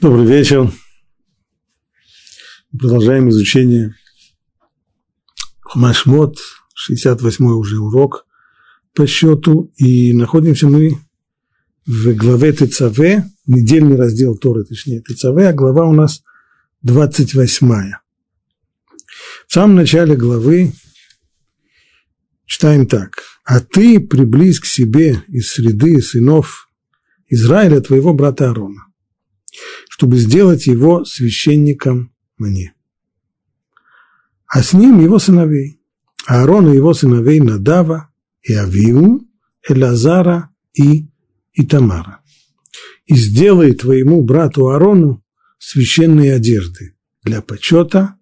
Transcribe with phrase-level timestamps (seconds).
[0.00, 0.72] Добрый вечер.
[2.72, 3.94] Продолжаем изучение
[5.74, 6.38] Машмот,
[6.90, 8.24] 68-й уже урок
[8.94, 9.70] по счету.
[9.76, 10.96] И находимся мы
[11.84, 12.98] в главе ТЦВ,
[13.46, 16.22] недельный раздел Торы, точнее ТЦВ, а глава у нас
[16.82, 18.00] 28-я.
[19.46, 20.72] В самом начале главы
[22.46, 23.18] читаем так.
[23.44, 26.70] «А ты приблизь к себе из среды сынов
[27.28, 28.86] Израиля твоего брата Аарона,
[30.00, 32.72] чтобы сделать его священником мне.
[34.46, 35.78] А с ним его сыновей,
[36.24, 38.08] Аарон и его сыновей Надава
[38.40, 39.28] и Авиу,
[39.68, 41.06] Элазара и
[41.52, 42.22] Итамара.
[43.04, 45.22] И сделай твоему брату Аарону
[45.58, 48.16] священные одежды для почета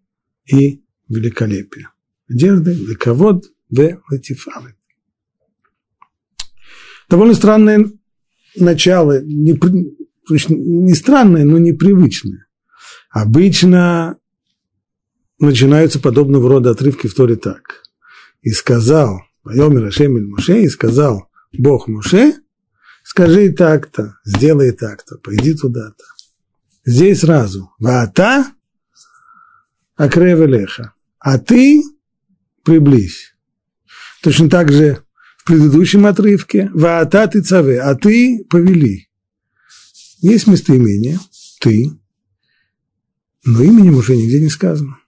[0.46, 1.92] и великолепия.
[2.28, 4.74] Одежды для ковод в латифалы.
[7.08, 7.88] Довольно странное
[8.56, 9.56] начало, не,
[10.30, 12.46] не странное, но непривычное.
[13.10, 14.18] Обычно
[15.38, 17.82] начинаются подобного рода отрывки в Торе так.
[18.42, 22.34] И сказал, Вайомер Ашем Моше, и сказал Бог Моше,
[23.02, 26.04] скажи так-то, сделай так-то, пойди туда-то.
[26.84, 28.46] Здесь сразу, вата
[29.96, 31.82] акревелеха, а ты
[32.64, 33.34] приблизь.
[34.22, 35.02] Точно так же
[35.38, 39.07] в предыдущем отрывке, вата ты цаве, а ты повели.
[40.20, 41.18] Есть местоимение
[41.60, 41.90] «ты»,
[43.44, 44.98] но именем уже нигде не сказано.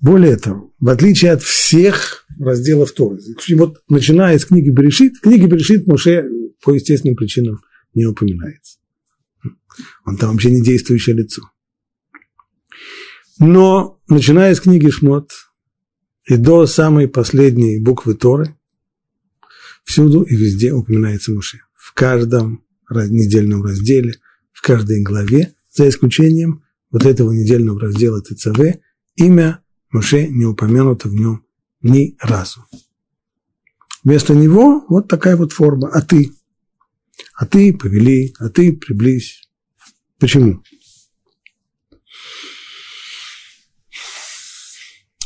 [0.00, 3.18] Более того, в отличие от всех разделов Торы,
[3.56, 6.28] вот начиная с книги Берешит, книги Берешит Моше
[6.62, 7.60] по естественным причинам
[7.94, 8.78] не упоминается.
[10.04, 11.42] Он там вообще не действующее лицо.
[13.38, 15.30] Но, начиная с книги Шмот
[16.24, 18.57] и до самой последней буквы Торы,
[19.88, 21.60] Всюду и везде упоминается Моше.
[21.74, 24.16] В каждом недельном разделе,
[24.52, 28.80] в каждой главе, за исключением вот этого недельного раздела ТЦВ,
[29.16, 31.42] имя Моше не упомянуто в нем
[31.80, 32.66] ни разу.
[34.04, 36.32] Вместо него вот такая вот форма «а ты».
[37.32, 39.48] «А ты повели», «а ты приблизь».
[40.18, 40.62] Почему?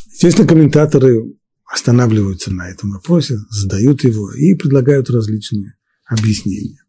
[0.06, 1.34] Естественно, комментаторы
[1.72, 5.74] останавливаются на этом вопросе, задают его и предлагают различные
[6.04, 6.84] объяснения.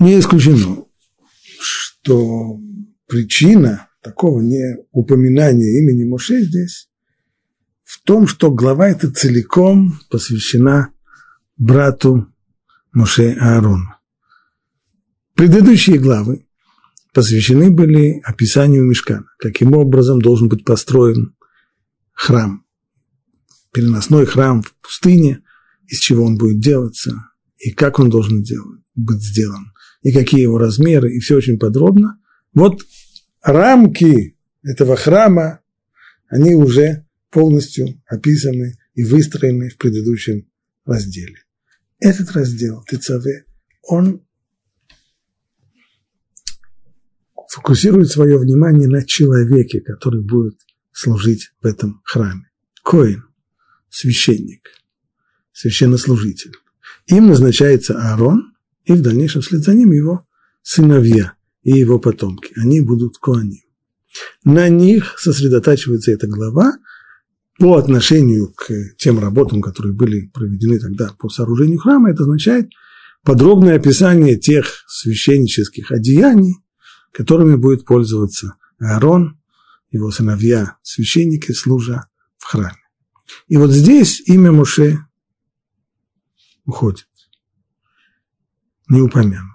[0.00, 0.86] Не исключено,
[1.60, 2.58] что
[3.06, 6.90] причина такого неупоминания имени Моше здесь
[7.84, 10.92] в том, что глава эта целиком посвящена
[11.56, 12.26] брату
[12.92, 13.94] Моше Аарону.
[15.34, 16.48] Предыдущие главы
[17.12, 21.36] посвящены были описанию мешкана, каким образом должен быть построен
[22.12, 22.64] храм,
[23.72, 25.42] переносной храм в пустыне,
[25.86, 27.14] из чего он будет делаться,
[27.58, 28.44] и как он должен
[28.94, 29.72] быть сделан,
[30.02, 32.18] и какие его размеры, и все очень подробно.
[32.52, 32.82] Вот
[33.42, 35.60] рамки этого храма,
[36.28, 40.48] они уже полностью описаны и выстроены в предыдущем
[40.84, 41.36] разделе.
[41.98, 43.26] Этот раздел ТЦВ,
[43.82, 44.24] он
[47.50, 50.54] фокусирует свое внимание на человеке, который будет
[50.92, 52.48] служить в этом храме.
[52.84, 53.24] Коин,
[53.88, 54.68] священник,
[55.52, 56.52] священнослужитель.
[57.06, 58.52] Им назначается Аарон,
[58.84, 60.26] и в дальнейшем вслед за ним его
[60.62, 62.52] сыновья и его потомки.
[62.56, 63.62] Они будут коаним.
[64.44, 66.72] На них сосредотачивается эта глава
[67.58, 72.10] по отношению к тем работам, которые были проведены тогда по сооружению храма.
[72.10, 72.70] Это означает
[73.24, 76.54] подробное описание тех священнических одеяний,
[77.12, 79.40] которыми будет пользоваться Аарон,
[79.90, 82.76] его сыновья, священники, служа в храме.
[83.48, 84.98] И вот здесь имя Муше
[86.64, 87.08] уходит,
[88.88, 89.50] не упомянуто.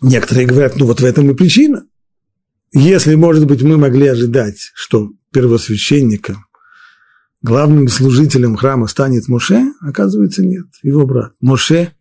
[0.00, 1.86] Некоторые говорят, ну вот в этом и причина.
[2.72, 6.46] Если, может быть, мы могли ожидать, что первосвященником,
[7.40, 11.32] главным служителем храма станет Моше, оказывается, нет, его брат.
[11.40, 11.94] Моше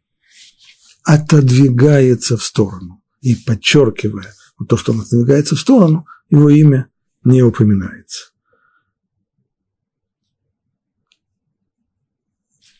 [1.06, 3.02] отодвигается в сторону.
[3.22, 4.34] И подчеркивая
[4.68, 6.90] то, что он отодвигается в сторону, его имя
[7.24, 8.31] не упоминается.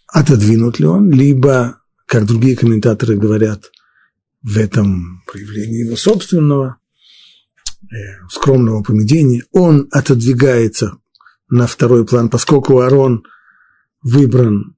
[0.07, 3.72] Отодвинут ли он, либо, как другие комментаторы говорят,
[4.42, 6.77] в этом проявлении его собственного
[7.83, 7.95] э,
[8.30, 10.98] скромного поведения, он отодвигается
[11.50, 13.24] на второй план, поскольку Арон
[14.01, 14.75] выбран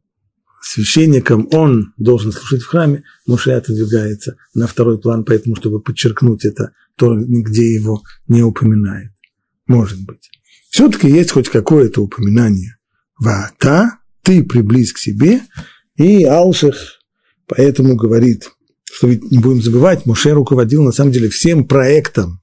[0.61, 6.71] священником, он должен служить в храме, Моше отодвигается на второй план, поэтому, чтобы подчеркнуть это,
[6.95, 9.11] то нигде его не упоминает.
[9.67, 10.29] Может быть.
[10.69, 12.77] Все-таки есть хоть какое-то упоминание
[13.19, 15.41] Вата, ты приблизь к себе,
[15.95, 16.75] и Алших
[17.47, 18.49] поэтому говорит,
[18.83, 22.41] что ведь не будем забывать, Муше руководил на самом деле всем проектом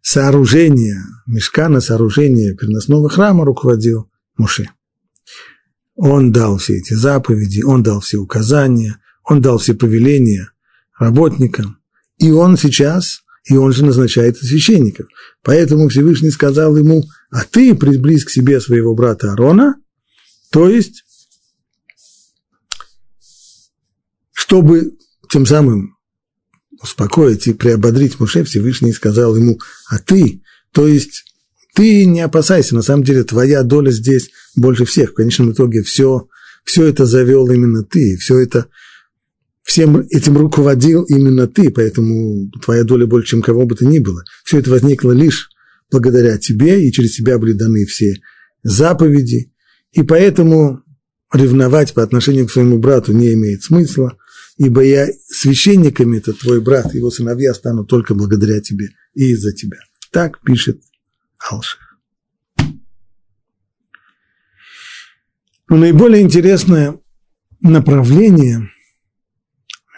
[0.00, 4.70] сооружения, мешкана сооружения переносного храма руководил Муше.
[5.96, 10.50] Он дал все эти заповеди, он дал все указания, он дал все повеления
[10.98, 11.78] работникам,
[12.18, 15.06] и он сейчас, и он же назначает священников.
[15.42, 19.76] Поэтому Всевышний сказал ему, а ты приблизь к себе своего брата Аарона,
[20.50, 21.04] то есть,
[24.32, 24.96] чтобы
[25.30, 25.96] тем самым
[26.80, 29.58] успокоить и приободрить Муше, Всевышний сказал ему,
[29.88, 30.42] а ты,
[30.72, 31.24] то есть
[31.74, 35.10] ты не опасайся, на самом деле твоя доля здесь больше всех.
[35.10, 36.28] В конечном итоге все,
[36.64, 38.68] все это завел именно ты, все это,
[39.62, 44.22] всем этим руководил именно ты, поэтому твоя доля больше, чем кого бы то ни было.
[44.44, 45.50] Все это возникло лишь
[45.90, 48.14] благодаря тебе, и через тебя были даны все
[48.62, 49.52] заповеди,
[49.92, 50.80] и поэтому
[51.32, 54.16] ревновать по отношению к своему брату не имеет смысла,
[54.58, 59.78] ибо я священниками, это твой брат, его сыновья станут только благодаря тебе и из-за тебя.
[60.12, 60.80] Так пишет
[61.50, 61.98] Алших.
[65.68, 66.98] Но наиболее интересное
[67.60, 68.70] направление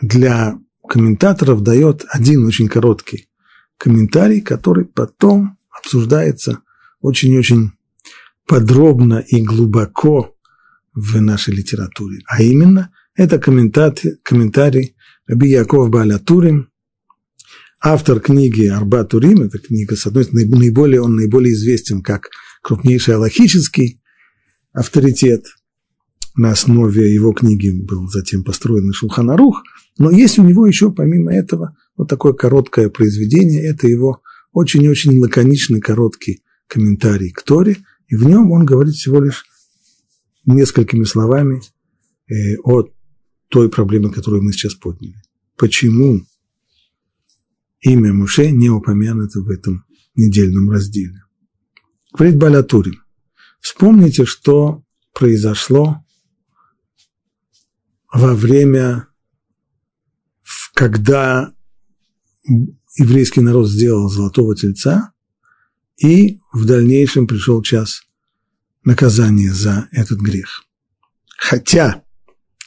[0.01, 0.59] для
[0.89, 3.29] комментаторов дает один очень короткий
[3.77, 6.61] комментарий, который потом обсуждается
[7.01, 7.73] очень-очень
[8.47, 10.35] подробно и глубоко
[10.95, 12.21] в нашей литературе.
[12.27, 14.97] А именно, это комментарий, комментарий
[15.27, 16.71] Раби Яков Балятурим,
[17.81, 22.31] автор книги Арба Турим, эта книга, с одной стороны, наиболее, он наиболее известен как
[22.63, 24.01] крупнейший аллахический
[24.73, 25.45] авторитет.
[26.37, 29.63] На основе его книги был затем построен Шулханарух,
[29.99, 34.21] но есть у него еще, помимо этого, вот такое короткое произведение, это его
[34.53, 39.47] очень-очень лаконичный короткий комментарий к Торе, и в нем он говорит всего лишь
[40.45, 41.63] несколькими словами
[42.29, 42.85] э, о
[43.49, 45.17] той проблеме, которую мы сейчас подняли.
[45.57, 46.27] Почему
[47.87, 49.85] имя Муше не упомянуто в этом
[50.17, 51.23] недельном разделе.
[52.13, 53.03] Говорит Балятурим,
[53.61, 56.05] вспомните, что произошло
[58.13, 59.09] во время,
[60.75, 61.55] когда
[62.97, 65.13] еврейский народ сделал золотого тельца,
[65.97, 68.03] и в дальнейшем пришел час
[68.85, 70.65] наказания за этот грех.
[71.39, 72.03] Хотя,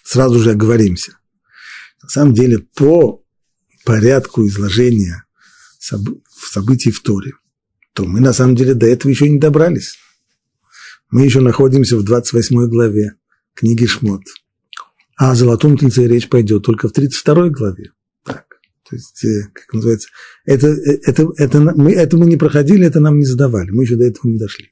[0.03, 1.17] сразу же оговоримся,
[2.01, 3.23] на самом деле по
[3.89, 5.25] порядку изложения
[5.79, 7.31] событий в Торе,
[7.93, 9.97] то мы на самом деле до этого еще не добрались.
[11.09, 13.15] Мы еще находимся в 28 главе
[13.55, 14.21] книги Шмот.
[15.17, 17.91] А о золотом тельце речь пойдет только в 32 главе.
[18.23, 18.45] Так,
[18.87, 20.09] то есть, э, как называется,
[20.45, 23.95] это, э, это, это, мы, это мы не проходили, это нам не задавали, мы еще
[23.95, 24.69] до этого не дошли.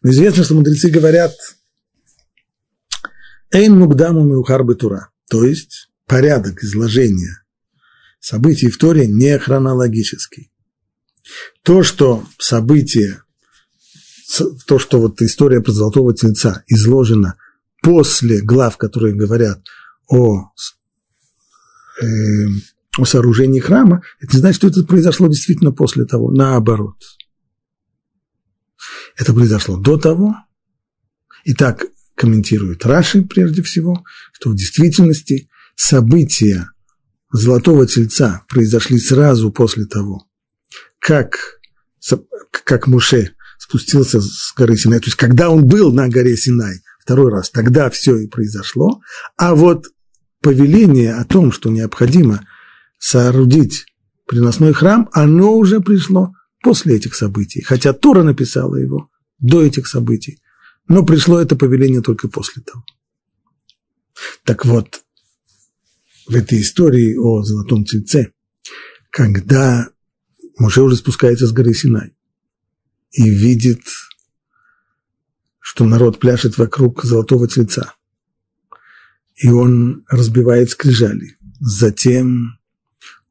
[0.00, 1.34] Но известно, что мудрецы говорят
[3.52, 7.43] «Эйн мугдаму меухар тура», то есть порядок изложения
[8.24, 10.50] событий в Торе не хронологический.
[11.62, 13.22] То, что события,
[14.66, 17.36] то, что вот история про золотого тельца изложена
[17.82, 19.62] после глав, которые говорят
[20.08, 20.50] о,
[22.00, 22.06] э,
[22.98, 26.96] о сооружении храма, это не значит, что это произошло действительно после того, наоборот.
[29.18, 30.34] Это произошло до того,
[31.44, 34.02] и так комментирует Раши прежде всего,
[34.32, 36.68] что в действительности события
[37.34, 40.26] золотого тельца произошли сразу после того,
[41.00, 41.58] как,
[42.64, 47.32] как Муше спустился с горы Синай, то есть когда он был на горе Синай второй
[47.32, 49.00] раз, тогда все и произошло,
[49.36, 49.86] а вот
[50.40, 52.46] повеление о том, что необходимо
[52.98, 53.86] соорудить
[54.26, 59.10] приносной храм, оно уже пришло после этих событий, хотя Тора написала его
[59.40, 60.40] до этих событий,
[60.86, 62.84] но пришло это повеление только после того.
[64.44, 65.02] Так вот,
[66.26, 68.32] в этой истории о золотом тельце,
[69.10, 69.88] когда
[70.58, 72.14] Муше уже спускается с горы Синай
[73.12, 73.82] и видит,
[75.60, 77.94] что народ пляшет вокруг золотого тельца,
[79.36, 81.36] и он разбивает скрижали.
[81.60, 82.58] Затем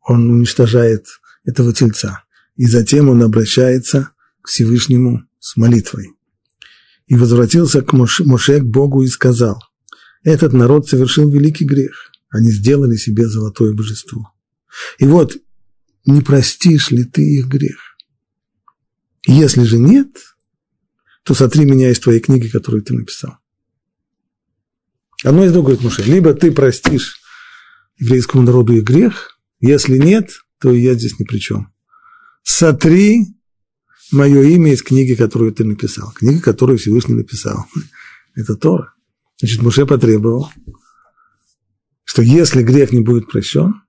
[0.02, 1.08] он уничтожает
[1.46, 2.24] этого тельца,
[2.56, 6.12] и затем он обращается к Всевышнему с молитвой.
[7.08, 9.62] И возвратился к Моше, Моше к Богу и сказал,
[10.24, 14.34] этот народ совершил великий грех– они сделали себе золотое божество.
[14.98, 15.38] И вот,
[16.06, 17.96] не простишь ли ты их грех?
[19.26, 20.10] Если же нет,
[21.24, 23.38] то сотри меня из твоей книги, которую ты написал.
[25.24, 27.22] Одно из говорит Муше, либо ты простишь
[27.98, 31.72] еврейскому народу их грех, если нет, то я здесь ни при чем.
[32.42, 33.28] Сотри
[34.12, 36.12] мое имя из книги, которую ты написал.
[36.14, 37.66] Книга, которую Всевышний написал.
[38.36, 38.94] это Тора.
[39.40, 40.52] Значит, Муше потребовал,
[42.14, 43.82] что если грех не будет прощен,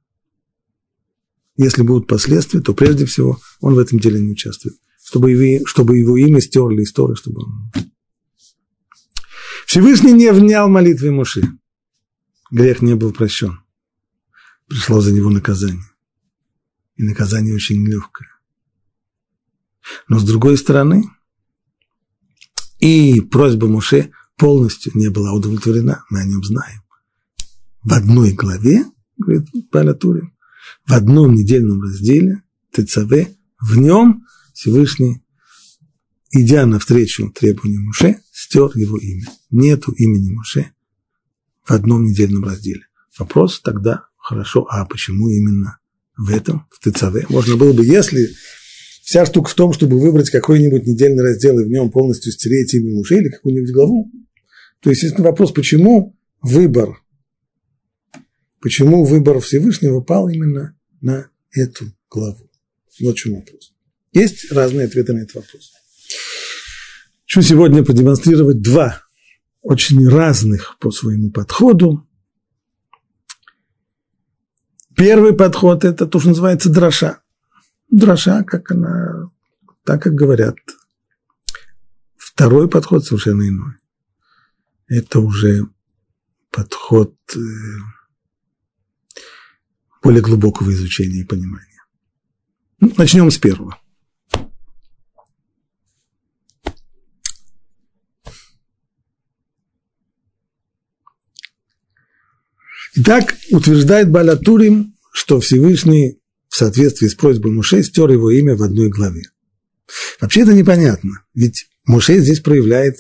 [1.59, 4.77] если будут последствия, то прежде всего он в этом деле не участвует.
[5.05, 7.71] Чтобы его, чтобы его имя стерли из чтобы он...
[9.67, 11.43] Всевышний не внял молитве Муши.
[12.51, 13.61] Грех не был прощен.
[14.69, 15.85] Пришло за него наказание.
[16.97, 18.31] И наказание очень легкое.
[20.09, 21.11] Но с другой стороны,
[22.79, 26.84] и просьба Муше полностью не была удовлетворена, мы о нем знаем.
[27.85, 28.85] В одной главе,
[29.19, 30.33] говорит Палатурин,
[30.87, 33.29] в одном недельном разделе ТЦВ,
[33.61, 34.25] в нем
[34.55, 35.23] Всевышний,
[36.31, 39.27] идя навстречу требованию Муше, стер его имя.
[39.51, 40.73] Нету имени Муше
[41.63, 42.87] в одном недельном разделе.
[43.19, 45.79] Вопрос тогда, хорошо, а почему именно
[46.17, 47.29] в этом, в ТЦВ?
[47.29, 48.31] Можно было бы, если
[49.03, 52.95] вся штука в том, чтобы выбрать какой-нибудь недельный раздел и в нем полностью стереть имя
[52.95, 54.11] Муше или какую-нибудь главу,
[54.81, 57.04] то, естественно, вопрос, почему выбор
[58.65, 62.51] Почему выбор Всевышнего пал именно на эту главу?
[62.99, 63.75] Вот в чем вопрос.
[64.13, 65.71] Есть разные ответы на этот вопрос.
[67.27, 69.03] Хочу сегодня продемонстрировать два
[69.61, 72.09] очень разных по своему подходу.
[74.97, 77.21] Первый подход– это то, что называется дроша.
[77.91, 79.31] Дроша, как она,
[79.85, 80.57] так как говорят.
[82.17, 83.75] Второй подход совершенно иной.
[84.89, 85.67] Это уже
[86.51, 87.39] подход э,
[90.05, 91.83] более глубокого изучения и понимания.
[92.79, 93.81] Ну, начнем с первого.
[102.97, 108.89] Итак, утверждает Балатурим, что Всевышний в соответствии с просьбой Муше стер его имя в одной
[108.91, 109.23] главе.
[110.21, 112.99] Вообще это непонятно, ведь Муше здесь проявляет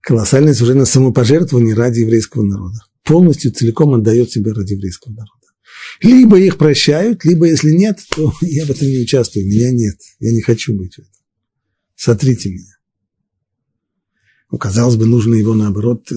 [0.00, 2.78] колоссальное совершенно самопожертвование ради еврейского народа.
[3.02, 5.45] Полностью, целиком отдает себя ради еврейского народа.
[6.00, 10.32] Либо их прощают, либо если нет, то я в этом не участвую, меня нет, я
[10.32, 11.12] не хочу быть в этом.
[11.94, 12.76] Сотрите меня.
[14.50, 16.16] Ну, казалось бы, нужно его, наоборот, э,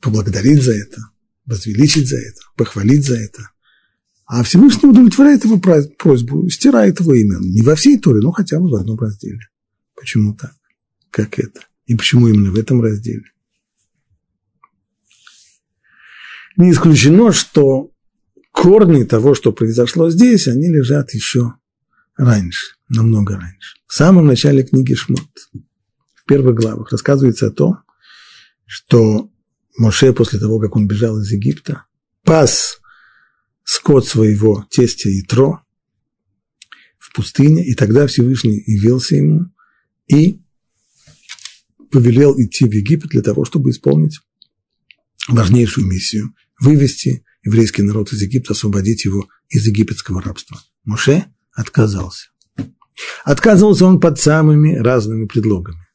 [0.00, 1.00] поблагодарить за это,
[1.46, 3.50] возвеличить за это, похвалить за это.
[4.26, 7.38] А Всевышний удовлетворяет его просьбу, стирает его имя.
[7.40, 9.40] Не во всей Торе, но хотя бы в одном разделе.
[9.94, 10.54] Почему так?
[11.10, 11.60] Как это?
[11.86, 13.33] И почему именно в этом разделе?
[16.56, 17.90] Не исключено, что
[18.52, 21.54] корни того, что произошло здесь, они лежат еще
[22.16, 23.76] раньше, намного раньше.
[23.86, 25.28] В самом начале книги Шмот,
[26.14, 27.78] в первых главах, рассказывается о том,
[28.66, 29.30] что
[29.76, 31.86] Моше после того, как он бежал из Египта,
[32.22, 32.78] пас
[33.64, 35.60] скот своего тестя Итро
[36.98, 39.46] в пустыне, и тогда Всевышний явился ему
[40.06, 40.40] и
[41.90, 44.20] повелел идти в Египет для того, чтобы исполнить
[45.28, 50.60] важнейшую миссию вывести еврейский народ из Египта, освободить его из египетского рабства.
[50.84, 52.28] Моше отказался.
[53.24, 55.86] Отказывался он под самыми разными предлогами.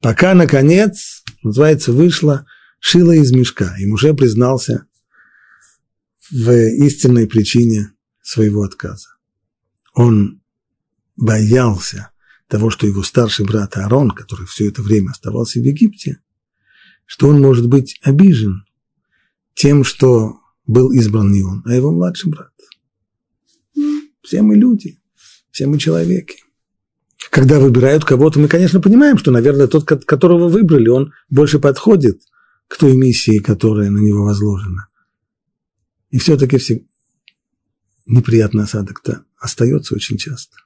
[0.00, 2.46] Пока, наконец, называется, вышла
[2.80, 4.86] шила из мешка, и Муше признался
[6.30, 9.08] в истинной причине своего отказа.
[9.94, 10.42] Он
[11.16, 12.10] боялся
[12.48, 16.20] того, что его старший брат Аарон, который все это время оставался в Египте,
[17.06, 18.64] что он может быть обижен
[19.54, 22.52] тем, что был избран не он, а его младший брат.
[24.22, 25.00] Все мы люди,
[25.50, 26.44] все мы человеки.
[27.30, 32.20] Когда выбирают кого-то, мы, конечно, понимаем, что, наверное, тот, которого выбрали, он больше подходит
[32.68, 34.88] к той миссии, которая на него возложена.
[36.10, 36.84] И все-таки все...
[38.06, 40.56] неприятный осадок-то остается очень часто.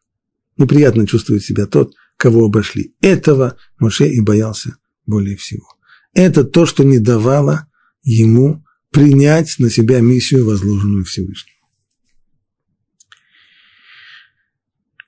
[0.57, 2.95] Неприятно чувствует себя тот, кого обошли.
[3.01, 4.77] Этого Моше и боялся
[5.07, 5.67] более всего.
[6.15, 7.69] Это то, что не давало
[8.03, 8.66] ему
[8.97, 11.53] принять на себя миссию, возложенную Всевышним.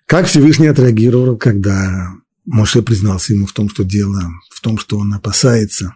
[0.04, 2.12] Как Всевышний отреагировал, когда
[2.44, 5.94] Моше признался ему в том, что дело, в том, что он опасается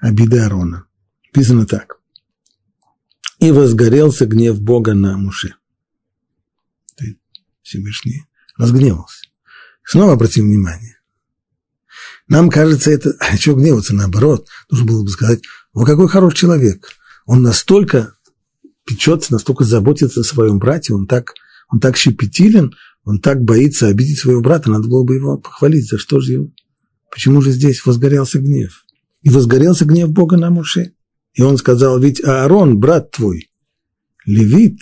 [0.00, 0.86] обиды Аарона.
[1.26, 2.00] Написано так.
[3.38, 5.54] «И возгорелся гнев Бога на Моше».
[7.62, 8.24] Всевышний
[8.56, 9.28] разгневался.
[9.84, 10.98] Снова обратим внимание.
[12.26, 15.42] Нам кажется это, а что гневаться, наоборот, нужно было бы сказать,
[15.72, 16.88] вы какой хороший человек.
[17.26, 18.14] Он настолько
[18.84, 21.34] печется, настолько заботится о своем брате, он так,
[21.70, 22.74] он так щепетилен,
[23.04, 26.50] он так боится обидеть своего брата, надо было бы его похвалить, за что же его?
[27.10, 28.84] Почему же здесь возгорелся гнев?
[29.22, 30.94] И возгорелся гнев Бога на Муше.
[31.34, 33.50] И он сказал, ведь Аарон, брат твой,
[34.26, 34.80] левит,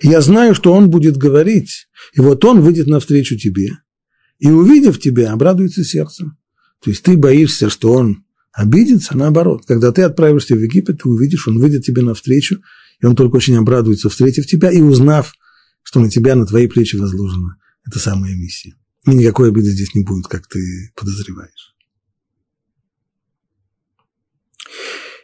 [0.00, 3.70] и я знаю, что он будет говорить, и вот он выйдет навстречу тебе,
[4.38, 6.36] и, увидев тебя, обрадуется сердцем.
[6.82, 8.24] То есть ты боишься, что он
[8.56, 9.64] обидится, наоборот.
[9.66, 12.62] Когда ты отправишься в Египет, ты увидишь, он выйдет тебе навстречу,
[13.00, 15.34] и он только очень обрадуется, встретив тебя и узнав,
[15.82, 18.74] что на тебя, на твои плечи возложена эта самая миссия.
[19.06, 21.74] И никакой обиды здесь не будет, как ты подозреваешь.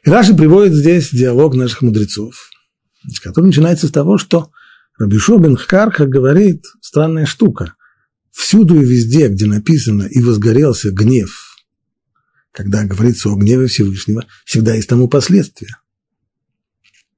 [0.05, 2.51] И Раши приводит здесь диалог наших мудрецов,
[3.23, 4.51] который начинается с того, что
[4.99, 7.75] Рабишо бен Харха говорит странная штука.
[8.31, 11.51] Всюду и везде, где написано «и возгорелся гнев»,
[12.52, 15.76] когда говорится о гневе Всевышнего, всегда есть тому последствия.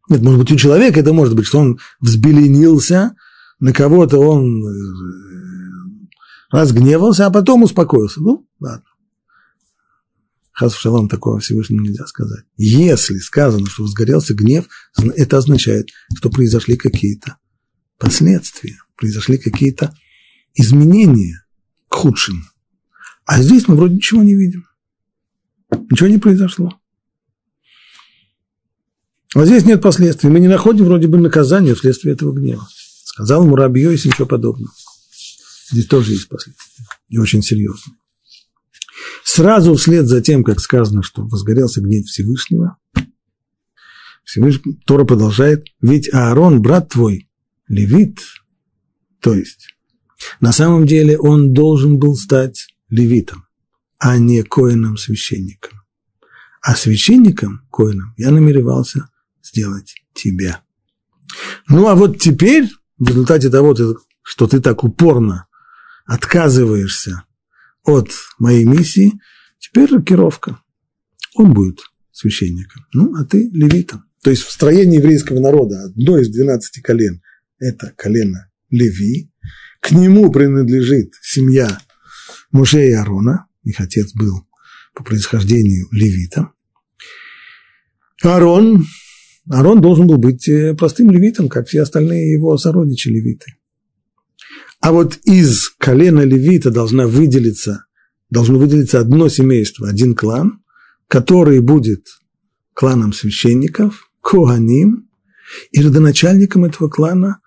[0.08, 3.16] Нет, может быть, у человека это может быть, что он взбеленился,
[3.58, 4.70] на кого-то он э,
[6.50, 8.20] разгневался, а потом успокоился.
[8.20, 8.84] Ну, ладно.
[10.52, 12.44] Хас шалом такого Всевышнему нельзя сказать.
[12.56, 14.66] Если сказано, что возгорелся гнев,
[15.16, 17.38] это означает, что произошли какие-то
[17.98, 19.96] последствия, произошли какие-то
[20.54, 21.44] изменения
[21.88, 22.42] к худшему.
[23.24, 24.64] А здесь мы вроде ничего не видим.
[25.90, 26.78] Ничего не произошло.
[29.34, 30.30] А здесь нет последствий.
[30.30, 32.66] Мы не находим вроде бы наказания вследствие этого гнева.
[33.04, 34.72] Сказал Мурабьё, если ничего подобного.
[35.70, 36.84] Здесь тоже есть последствия.
[37.08, 37.96] И очень серьезные.
[39.24, 42.76] Сразу вслед за тем, как сказано, что возгорелся гнев Всевышнего,
[44.24, 47.28] Всевышний, Тора продолжает, ведь Аарон, брат твой,
[47.68, 48.20] левит,
[49.20, 49.74] то есть
[50.40, 53.43] на самом деле он должен был стать левитом,
[54.04, 55.80] а не коином-священником.
[56.60, 59.08] А священником, коином, я намеревался
[59.42, 60.60] сделать тебя.
[61.68, 62.68] Ну, а вот теперь,
[62.98, 63.74] в результате того,
[64.20, 65.46] что ты так упорно
[66.04, 67.24] отказываешься
[67.82, 69.18] от моей миссии,
[69.58, 70.60] теперь рокировка.
[71.34, 71.78] Он будет
[72.12, 74.04] священником, ну, а ты левитом.
[74.22, 77.22] То есть в строении еврейского народа одно из двенадцати колен–
[77.58, 79.32] это колено Леви,
[79.80, 81.78] к нему принадлежит семья
[82.52, 84.46] Муше и Аарона, их отец был
[84.94, 86.52] по происхождению левитом.
[88.22, 88.84] Аарон,
[89.50, 93.46] Аарон должен был быть э, простым левитом, как все остальные его сородичи левиты.
[94.80, 97.86] А вот из колена левита должна выделиться,
[98.30, 100.62] должно выделиться одно семейство, один клан,
[101.08, 102.06] который будет
[102.72, 105.08] кланом священников, Коаним,
[105.72, 107.40] и родоначальником этого клана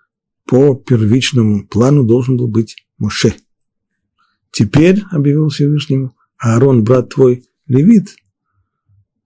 [0.46, 3.34] по первичному плану должен был быть Моше.
[4.50, 8.16] Теперь, объявил Всевышнему, Аарон, брат твой, левит,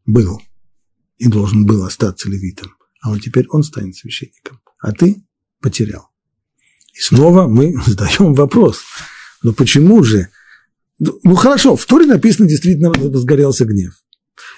[0.06, 0.40] был
[1.18, 5.24] и должен был остаться левитом, а вот теперь он станет священником, а ты
[5.60, 6.08] потерял.
[6.94, 8.80] И снова мы задаем вопрос,
[9.42, 10.28] но почему же?
[10.98, 13.94] Ну хорошо, в Торе написано действительно сгорелся гнев.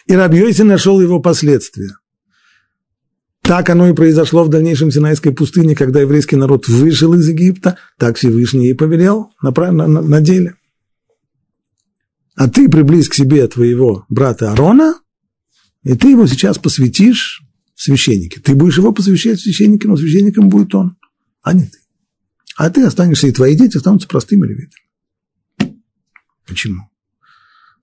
[0.07, 1.96] И Рабьёйси нашел его последствия.
[3.44, 8.16] Так оно и произошло в дальнейшем Синайской пустыне, когда еврейский народ вышел из Египта, так
[8.16, 10.54] Всевышний и повелел на, на, на, деле.
[12.35, 14.94] А ты приблизь к себе твоего брата Арона,
[15.83, 17.42] и ты его сейчас посвятишь
[17.74, 18.40] священнике.
[18.40, 20.96] Ты будешь его посвящать священнике, но священником будет он,
[21.42, 21.78] а не ты.
[22.57, 25.76] А ты останешься, и твои дети останутся простыми левитами.
[26.46, 26.88] Почему?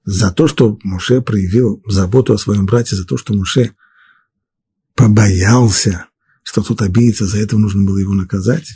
[0.06, 3.76] За то, что Муше проявил заботу о своем брате, за то, что Муше
[4.96, 6.08] побоялся,
[6.44, 8.68] что тут обидится, за это нужно было его наказать.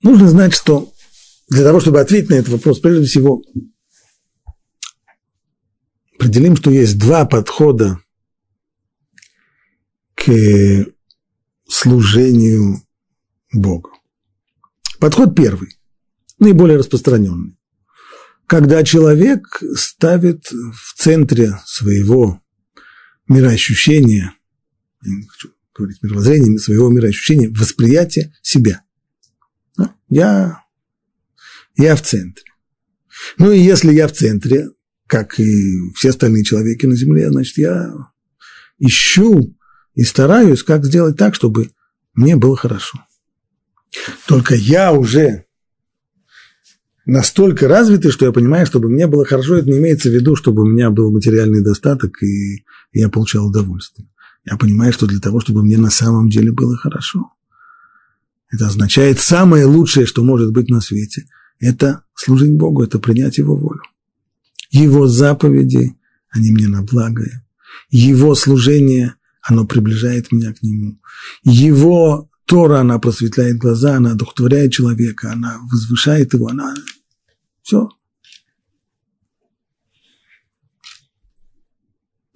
[0.00, 0.92] Нужно знать, что
[1.48, 3.42] для того, чтобы ответить на этот вопрос, прежде всего,
[6.14, 8.00] определим, что есть два подхода
[10.14, 10.86] к
[11.68, 12.82] служению
[13.52, 13.97] Богу.
[15.00, 15.78] Подход первый,
[16.38, 17.56] наиболее распространенный.
[18.46, 22.42] Когда человек ставит в центре своего
[23.28, 24.34] мироощущения,
[25.04, 28.82] я не хочу говорить мировоззрения, своего мироощущения, восприятие себя.
[30.08, 30.64] Я,
[31.76, 32.44] я в центре.
[33.36, 34.70] Ну и если я в центре,
[35.06, 37.92] как и все остальные человеки на Земле, значит, я
[38.78, 39.56] ищу
[39.94, 41.70] и стараюсь, как сделать так, чтобы
[42.14, 42.98] мне было хорошо.
[44.26, 45.44] Только я уже
[47.06, 50.62] настолько развитый, что я понимаю, чтобы мне было хорошо, это не имеется в виду, чтобы
[50.62, 54.08] у меня был материальный достаток и я получал удовольствие.
[54.44, 57.32] Я понимаю, что для того, чтобы мне на самом деле было хорошо,
[58.50, 61.26] это означает самое лучшее, что может быть на свете,
[61.60, 63.82] это служить Богу, это принять Его волю.
[64.70, 65.96] Его заповеди,
[66.30, 67.24] они мне на благо.
[67.90, 70.98] Его служение, оно приближает меня к Нему.
[71.42, 76.74] Его Тора, она просветляет глаза, она одухотворяет человека, она возвышает его, она...
[77.62, 77.90] Все.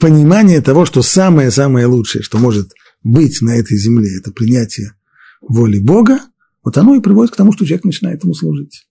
[0.03, 2.73] понимание того, что самое-самое лучшее, что может
[3.05, 4.97] быть на этой земле, это принятие
[5.41, 6.19] воли Бога,
[6.65, 8.89] вот оно и приводит к тому, что человек начинает ему служить.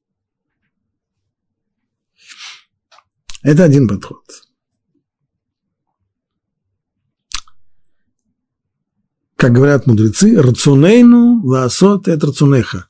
[3.43, 4.23] Это один подход.
[9.41, 12.87] Как говорят мудрецы, рацунейну лаасот это рацунеха.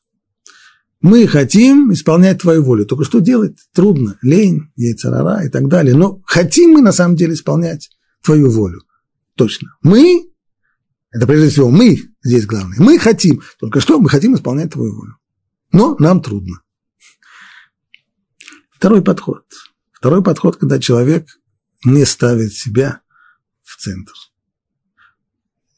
[1.00, 2.86] Мы хотим исполнять твою волю.
[2.86, 3.58] Только что делать?
[3.74, 4.18] Трудно.
[4.22, 5.96] Лень, яйцерара и так далее.
[5.96, 7.90] Но хотим мы на самом деле исполнять
[8.22, 8.82] твою волю.
[9.36, 9.78] Точно.
[9.82, 10.30] Мы,
[11.12, 12.78] это прежде всего мы здесь главное.
[12.80, 13.42] Мы хотим.
[13.58, 15.16] Только что мы хотим исполнять твою волю.
[15.72, 16.60] Но нам трудно.
[18.72, 19.46] Второй подход.
[19.94, 21.30] Второй подход, когда человек
[21.86, 23.00] не ставит себя
[23.64, 24.12] в центр.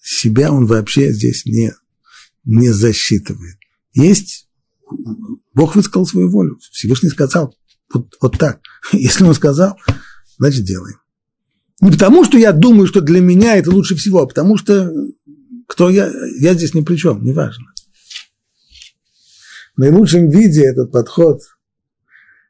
[0.04, 1.74] Себя он вообще здесь не,
[2.44, 3.56] не засчитывает.
[3.94, 4.50] Есть
[5.54, 6.60] Бог высказал свою волю.
[6.72, 7.56] Всевышний сказал
[7.94, 8.60] вот, вот так.
[8.92, 9.80] Если он сказал,
[10.38, 10.98] значит делаем.
[11.80, 14.92] Не потому, что я думаю, что для меня это лучше всего, а потому что
[15.68, 17.66] кто я, я здесь ни при чем, неважно.
[19.76, 21.42] В наилучшем виде этот подход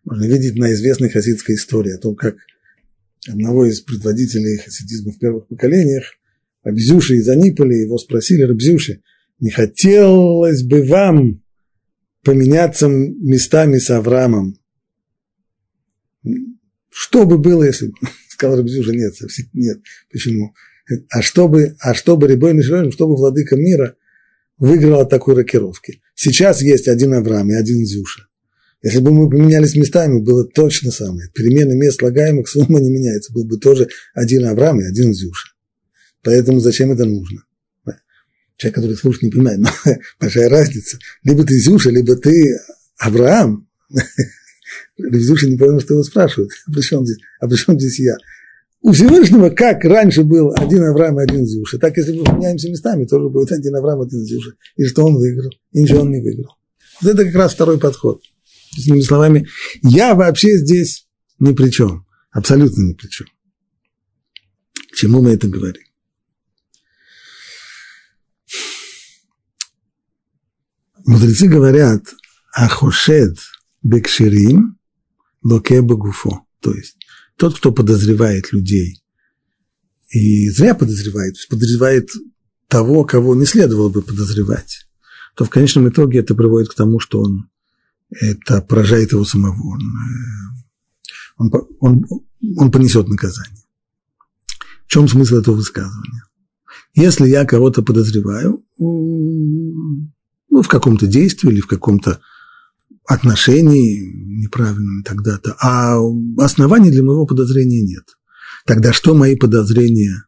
[0.03, 2.35] можно видеть на известной хасидской истории о том, как
[3.27, 6.03] одного из предводителей хасидизма в первых поколениях,
[6.63, 9.01] Рабзюши из Аниполи, его спросили, Рабзюши,
[9.39, 11.43] не хотелось бы вам
[12.23, 14.57] поменяться местами с Авраамом.
[16.89, 17.91] Что бы было, если
[18.29, 19.79] сказал Рабзюша, нет, совсем нет.
[20.11, 20.53] Почему?
[21.09, 23.95] А чтобы, а чтобы Рибой Мишелем, чтобы владыка мира
[24.57, 26.01] выиграл от такой рокировки.
[26.15, 28.27] Сейчас есть один Авраам и один Зюша.
[28.81, 31.29] Если бы мы поменялись местами, было точно самое.
[31.33, 33.33] Перемены мест слагаемых сумма не меняется.
[33.33, 35.52] Был бы тоже один Авраам и один Зюша.
[36.23, 37.43] Поэтому зачем это нужно?
[38.57, 39.69] Человек, который слушает, не понимает, но
[40.19, 40.97] большая разница.
[41.23, 42.31] Либо ты Зюша, либо ты
[42.97, 43.67] Авраам.
[44.97, 46.51] Зюша не понял, что его спрашивают.
[46.67, 48.15] А при чем здесь, а при чем здесь я?
[48.81, 53.05] У Всевышнего, как раньше был один Авраам и один Зюша, так если мы поменяемся местами,
[53.05, 54.51] тоже будет один Авраам и один Зюша.
[54.75, 55.51] И что он выиграл?
[55.71, 56.55] И ничего он не выиграл.
[57.01, 58.21] Вот это как раз второй подход.
[58.75, 59.47] Другими словами,
[59.83, 61.07] я вообще здесь
[61.39, 62.05] ни при чем.
[62.31, 63.27] Абсолютно ни при чем.
[64.91, 65.83] К чему мы это говорим?
[71.05, 72.03] Мудрецы говорят,
[72.53, 73.37] ахошед
[73.81, 74.77] бекширим
[75.43, 76.45] локе багуфо.
[76.61, 76.97] То есть,
[77.37, 79.03] тот, кто подозревает людей,
[80.09, 82.09] и зря подозревает, подозревает
[82.67, 84.87] того, кого не следовало бы подозревать,
[85.35, 87.49] то в конечном итоге это приводит к тому, что он
[88.09, 89.55] это поражает его самого.
[89.55, 92.05] Он, э, он, он,
[92.57, 93.63] он понесет наказание.
[94.85, 96.23] В чем смысл этого высказывания?
[96.93, 98.63] Если я кого-то подозреваю,
[100.53, 102.21] ну, в каком-то действии или в каком-то
[103.07, 104.13] отношении
[104.43, 105.97] неправильном тогда-то, а
[106.37, 108.03] оснований для моего подозрения нет.
[108.63, 110.25] Тогда что мои подозрения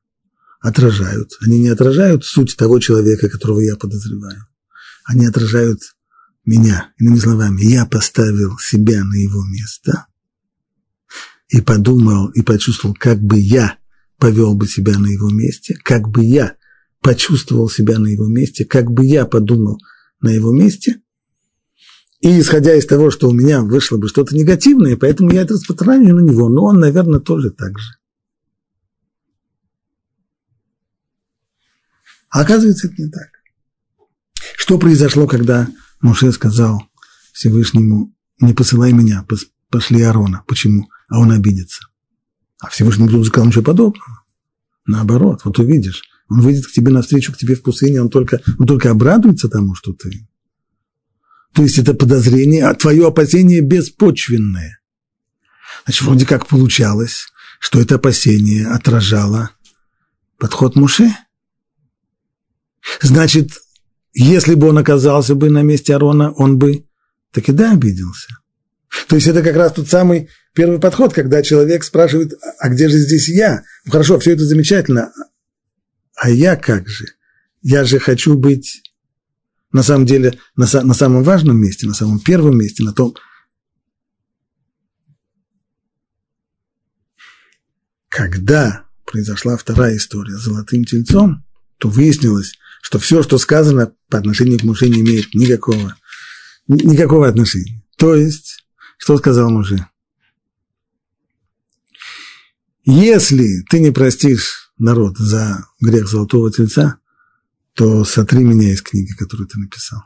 [0.61, 1.38] отражают?
[1.41, 4.47] Они не отражают суть того человека, которого я подозреваю.
[5.05, 5.81] Они отражают
[6.43, 6.91] меня.
[6.97, 10.07] Иными словами, я поставил себя на его место
[11.49, 13.77] и подумал, и почувствовал, как бы я
[14.17, 16.55] повел бы себя на его месте, как бы я
[17.01, 19.77] почувствовал себя на его месте, как бы я подумал–
[20.25, 21.01] на его месте.
[22.19, 26.15] И исходя из того, что у меня вышло бы что-то негативное, поэтому я это распространяю
[26.15, 26.49] на него.
[26.49, 27.88] Но он, наверное, тоже так же.
[32.29, 33.29] А оказывается, это не так.
[34.57, 35.69] Что произошло, когда
[36.01, 36.81] Моше сказал
[37.31, 39.25] Всевышнему, не посылай меня,
[39.69, 40.43] пошли Аарона.
[40.47, 40.89] Почему?
[41.07, 41.83] А он обидится.
[42.59, 44.23] А Всевышний тут сказал ничего подобного.
[44.85, 48.65] Наоборот, вот увидишь, он выйдет к тебе навстречу, к тебе в пустыне, он только, он
[48.65, 50.27] только обрадуется тому, что ты.
[51.53, 54.79] То есть это подозрение, а твое опасение беспочвенное.
[55.85, 57.27] Значит, вроде как получалось,
[57.59, 59.51] что это опасение отражало
[60.38, 61.09] подход Муше.
[63.01, 63.51] Значит,
[64.13, 66.85] если бы он оказался бы на месте Арона, он бы
[67.31, 68.38] так и да обиделся.
[69.07, 72.97] То есть это как раз тот самый первый подход, когда человек спрашивает, а где же
[72.97, 73.63] здесь я?
[73.85, 75.11] Ну хорошо, все это замечательно,
[76.15, 77.06] а я как же?
[77.62, 78.84] Я же хочу быть
[79.71, 83.15] на самом деле на, на самом важном месте, на самом первом месте, на том,
[88.08, 91.43] когда произошла вторая история с золотым тельцом,
[91.78, 95.97] то выяснилось, что все, что сказано по отношению к Муше, не имеет никакого,
[96.67, 97.84] никакого отношения.
[97.97, 98.65] То есть,
[98.97, 99.88] что сказал Муше?
[102.86, 106.99] Если ты не простишь народ за грех золотого тельца,
[107.73, 110.03] то сотри меня из книги, которую ты написал.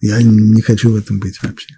[0.00, 1.74] Я не хочу в этом быть вообще.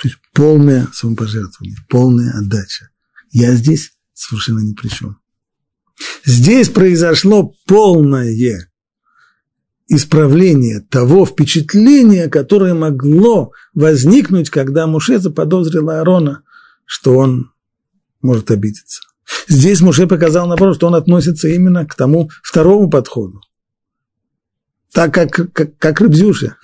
[0.00, 2.90] То есть полное самопожертвование, полная отдача.
[3.30, 5.18] Я здесь совершенно ни при чем.
[6.24, 8.32] Здесь произошло полное
[9.90, 16.44] исправление того впечатления, которое могло возникнуть, когда Муше заподозрил Аарона,
[16.86, 17.52] что он
[18.22, 19.02] может обидеться.
[19.48, 23.40] Здесь Муше показал, наоборот, что он относится именно к тому второму подходу.
[24.92, 26.56] Так как, как, как Рыбзюша.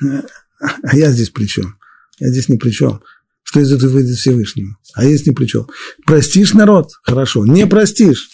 [0.83, 1.79] А я здесь при чем?
[2.19, 3.03] Я здесь ни при чем.
[3.43, 4.77] Что из этого выйдет Всевышнему?
[4.95, 5.69] А я здесь ни при чем.
[6.05, 6.91] Простишь народ?
[7.03, 7.47] Хорошо.
[7.47, 8.29] Не простишь?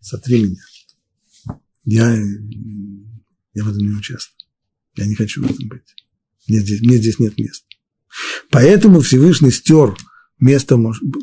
[0.00, 0.62] Сотри меня.
[1.84, 2.14] Я,
[3.54, 4.38] я в этом не участвую.
[4.96, 5.82] Я не хочу в этом быть.
[6.46, 7.66] Мне здесь, мне здесь нет места.
[8.50, 9.96] Поэтому Всевышний стер
[10.40, 10.78] место,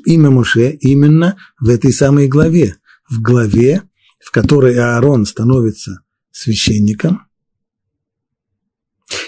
[0.06, 2.78] имя Моше именно в этой самой главе.
[3.10, 3.84] В главе,
[4.20, 6.02] в которой Аарон становится
[6.32, 7.28] священником.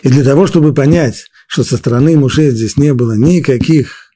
[0.04, 4.12] И для того, чтобы понять, что со стороны Муше здесь не было никаких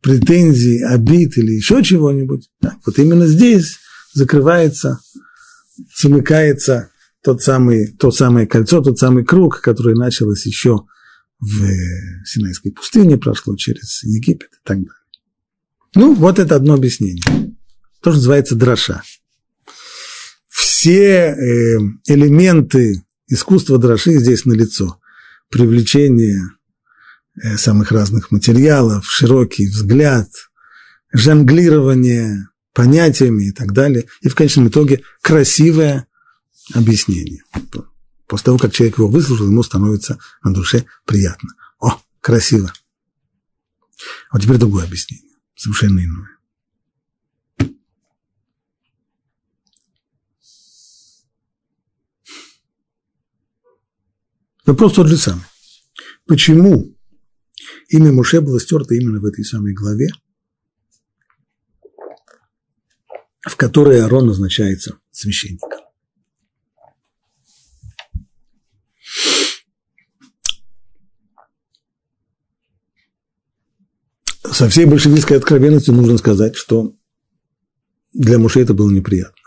[0.00, 3.78] претензий, обид или еще чего-нибудь, да, вот именно здесь
[4.14, 5.00] закрывается,
[6.00, 6.90] замыкается
[7.22, 10.86] тот самый, то самое кольцо, тот самый круг, который началось еще
[11.40, 14.92] в Синайской пустыне, прошло через Египет и так далее.
[15.94, 17.22] Ну, вот это одно объяснение.
[18.02, 19.02] То, что называется дроша.
[20.48, 25.00] Все э, элементы искусства дроши здесь налицо.
[25.48, 26.42] Привлечение
[27.42, 30.28] э, самых разных материалов, широкий взгляд,
[31.12, 34.06] жонглирование понятиями и так далее.
[34.20, 36.06] И в конечном итоге красивое
[36.74, 37.42] объяснение.
[38.30, 41.50] После того, как человек его выслушал, ему становится на душе приятно.
[41.80, 42.72] О, красиво.
[44.30, 46.28] А вот теперь другое объяснение, совершенно иное.
[54.64, 55.44] Вопрос тот же самый.
[56.24, 56.96] Почему
[57.88, 60.08] имя Муше было стерто именно в этой самой главе,
[63.40, 65.79] в которой Аарон назначается священником?
[74.60, 76.94] Со всей большевистской откровенностью нужно сказать, что
[78.12, 79.40] для Муше это было неприятно.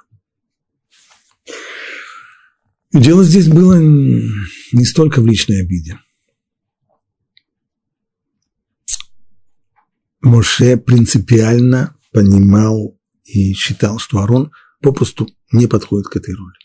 [2.91, 5.99] И дело здесь было не столько в личной обиде.
[10.21, 16.57] Моше принципиально понимал и считал, что Арон попросту не подходит к этой роли.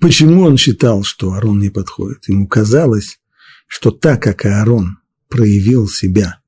[0.00, 2.26] Почему он считал, что Арон не подходит?
[2.26, 3.20] Ему казалось,
[3.68, 4.98] что так как Аарон
[5.28, 6.40] проявил себя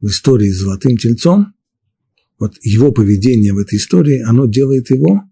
[0.00, 1.54] в истории с золотым тельцом,
[2.38, 5.22] вот его поведение в этой истории, оно делает его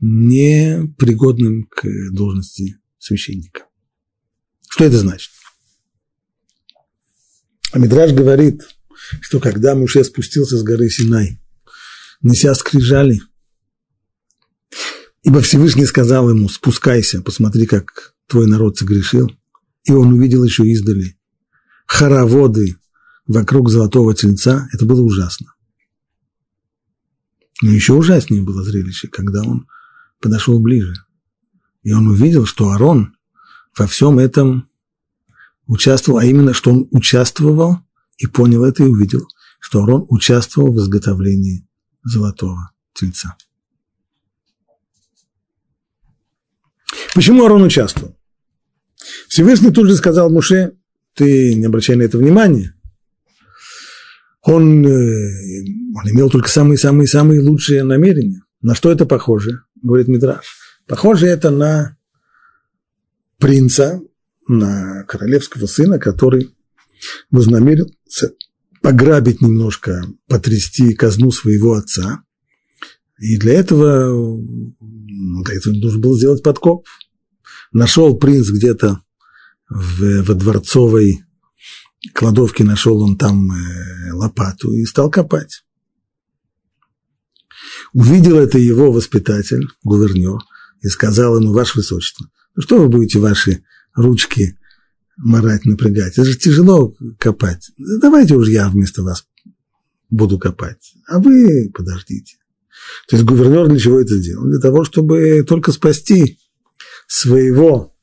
[0.00, 3.66] непригодным к должности священника.
[4.68, 5.30] Что это значит?
[7.72, 8.62] Амидраж говорит,
[9.20, 11.40] что когда Муше спустился с горы Синай,
[12.22, 13.20] неся скрижали,
[15.22, 19.30] ибо Всевышний сказал ему, спускайся, посмотри, как твой народ согрешил,
[19.84, 21.16] и он увидел еще издали
[21.86, 22.76] хороводы
[23.26, 25.54] вокруг золотого тельца, это было ужасно.
[27.62, 29.66] Но еще ужаснее было зрелище, когда он
[30.20, 30.94] подошел ближе.
[31.82, 33.16] И он увидел, что Арон
[33.76, 34.68] во всем этом
[35.66, 37.78] участвовал, а именно, что он участвовал
[38.18, 39.26] и понял это и увидел,
[39.58, 41.66] что Арон участвовал в изготовлении
[42.02, 43.36] золотого тельца.
[47.14, 48.16] Почему Арон участвовал?
[49.28, 50.76] Всевышний тут же сказал Муше,
[51.14, 52.75] ты не обращай на это внимания,
[54.46, 58.42] он, э, он имел только самые-самые-самые лучшие намерения.
[58.62, 60.44] На что это похоже, говорит Мидраш?
[60.86, 61.96] Похоже это на
[63.38, 64.00] принца,
[64.46, 66.54] на королевского сына, который
[67.30, 68.34] вознамерился
[68.82, 72.22] пограбить немножко, потрясти казну своего отца.
[73.18, 74.40] И для этого,
[75.44, 76.86] для этого нужно было сделать подкоп.
[77.72, 79.00] Нашел принц где-то
[79.68, 81.25] в, во дворцовой
[82.12, 85.64] кладовке нашел он там э, лопату и стал копать.
[87.92, 90.38] Увидел это его воспитатель, гувернер,
[90.82, 94.58] и сказал ему, ваше высочество, ну что вы будете ваши ручки
[95.16, 96.12] морать, напрягать?
[96.12, 97.70] Это же тяжело копать.
[97.76, 99.26] Давайте уж я вместо вас
[100.10, 102.36] буду копать, а вы подождите.
[103.08, 104.44] То есть гувернер для чего это сделал?
[104.46, 106.38] Для того, чтобы только спасти
[107.06, 107.95] своего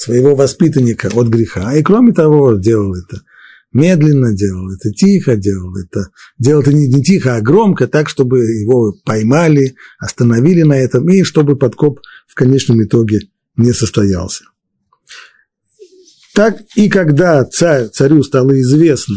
[0.00, 1.74] своего воспитанника от греха.
[1.74, 3.22] И кроме того, делал это
[3.72, 8.40] медленно, делал это тихо, делал это, делал это не, не тихо, а громко, так, чтобы
[8.40, 13.20] его поймали, остановили на этом, и чтобы подкоп в конечном итоге
[13.56, 14.44] не состоялся.
[16.34, 19.16] Так и когда царь, царю стало известно,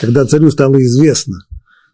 [0.00, 1.36] когда царю стало известно,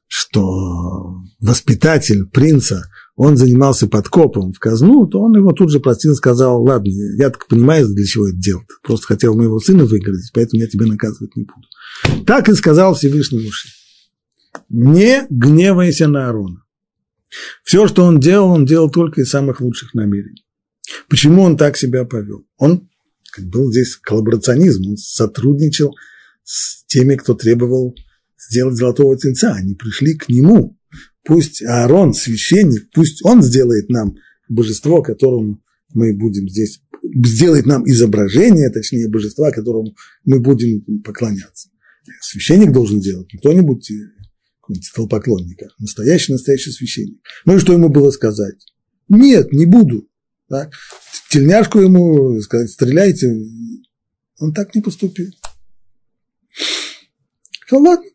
[0.06, 6.16] что воспитатель принца, он занимался подкопом в казну, то он его тут же простил и
[6.16, 8.66] сказал, ладно, я так понимаю, для чего это делать.
[8.82, 12.24] Просто хотел моего сына выгородить, поэтому я тебя наказывать не буду.
[12.24, 13.68] Так и сказал Всевышний Муше.
[14.68, 16.62] Не гневайся на Аарона.
[17.62, 20.44] Все, что он делал, он делал только из самых лучших намерений.
[21.08, 22.44] Почему он так себя повел?
[22.56, 22.88] Он
[23.38, 25.94] был здесь коллаборационизм, он сотрудничал
[26.44, 27.94] с теми, кто требовал
[28.38, 29.54] сделать золотого тельца.
[29.54, 30.76] Они пришли к нему.
[31.24, 34.16] Пусть Аарон, священник, пусть он сделает нам
[34.48, 35.62] божество, которому
[35.94, 41.70] мы будем здесь, сделает нам изображение, точнее, божества, которому мы будем поклоняться.
[42.20, 43.90] Священник должен делать, не кто-нибудь
[44.94, 47.20] толпоклонника, настоящий-настоящий священник.
[47.46, 48.56] Ну и что ему было сказать?
[49.08, 50.06] Нет, не буду.
[50.48, 50.72] Так?
[51.30, 53.34] Тельняшку ему сказать, стреляйте.
[54.38, 55.30] Он так не поступил.
[57.62, 58.10] Сказал, ладно,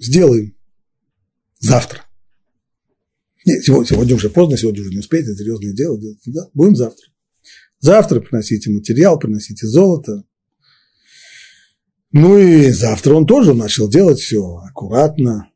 [0.00, 0.57] сделаем
[1.58, 2.04] завтра.
[3.44, 5.98] Нет, сегодня, сегодня уже поздно, сегодня уже не успеем, это серьезное дело.
[6.26, 7.06] Да, будем завтра.
[7.80, 10.24] Завтра приносите материал, приносите золото,
[12.12, 15.50] ну и завтра он тоже начал делать все аккуратно,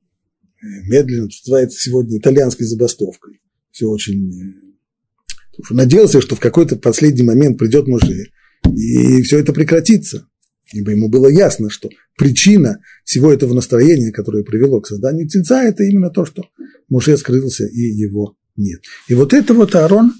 [0.61, 3.41] э, медленно, что называется сегодня итальянской забастовкой.
[3.71, 4.31] Все очень...
[4.31, 8.27] Э, надеялся, что в какой-то последний момент придет Муше,
[8.75, 10.29] и все это прекратится.
[10.73, 15.85] Ибо ему было ясно, что причина всего этого настроения, которое привело к созданию тельца, это
[15.85, 16.45] именно то, что
[16.89, 18.83] Муше скрылся и его нет.
[19.09, 20.15] И вот это вот Аарон,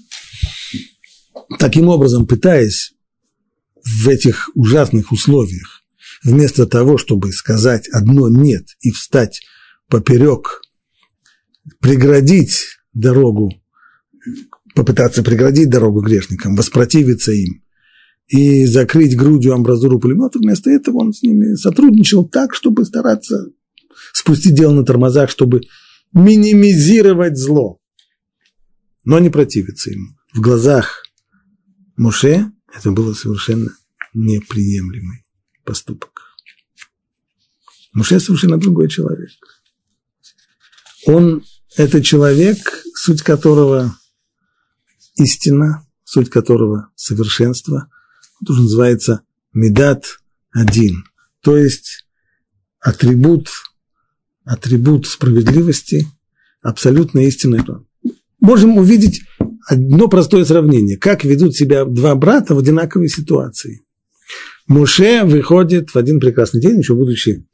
[1.59, 2.93] таким образом пытаясь
[3.83, 5.83] в этих ужасных условиях
[6.23, 9.41] вместо того, чтобы сказать одно «нет» и встать
[9.89, 10.61] поперек,
[11.79, 13.51] преградить дорогу,
[14.75, 17.62] попытаться преградить дорогу грешникам, воспротивиться им
[18.27, 23.49] и закрыть грудью амбразуру пулемета, вместо этого он с ними сотрудничал так, чтобы стараться
[24.13, 25.61] спустить дело на тормозах, чтобы
[26.13, 27.79] минимизировать зло,
[29.03, 30.15] но не противиться ему.
[30.33, 31.03] В глазах
[31.95, 33.69] Муше это было совершенно
[34.13, 35.23] неприемлемой
[35.63, 36.21] поступок.
[37.93, 39.31] Муше совершенно другой человек.
[41.05, 41.43] Он–
[41.75, 42.57] это человек,
[42.95, 43.95] суть которого
[45.15, 47.89] истина, суть которого совершенство.
[48.43, 49.21] Он тоже называется
[49.53, 50.19] медат
[50.51, 51.05] один,
[51.41, 52.05] то есть
[52.81, 53.47] атрибут,
[54.43, 56.07] атрибут справедливости,
[56.61, 57.61] абсолютно истинный.
[58.41, 59.21] Можем увидеть
[59.65, 63.85] одно простое сравнение, как ведут себя два брата в одинаковой ситуации.
[64.67, 67.47] Муше выходит в один прекрасный день, еще будучи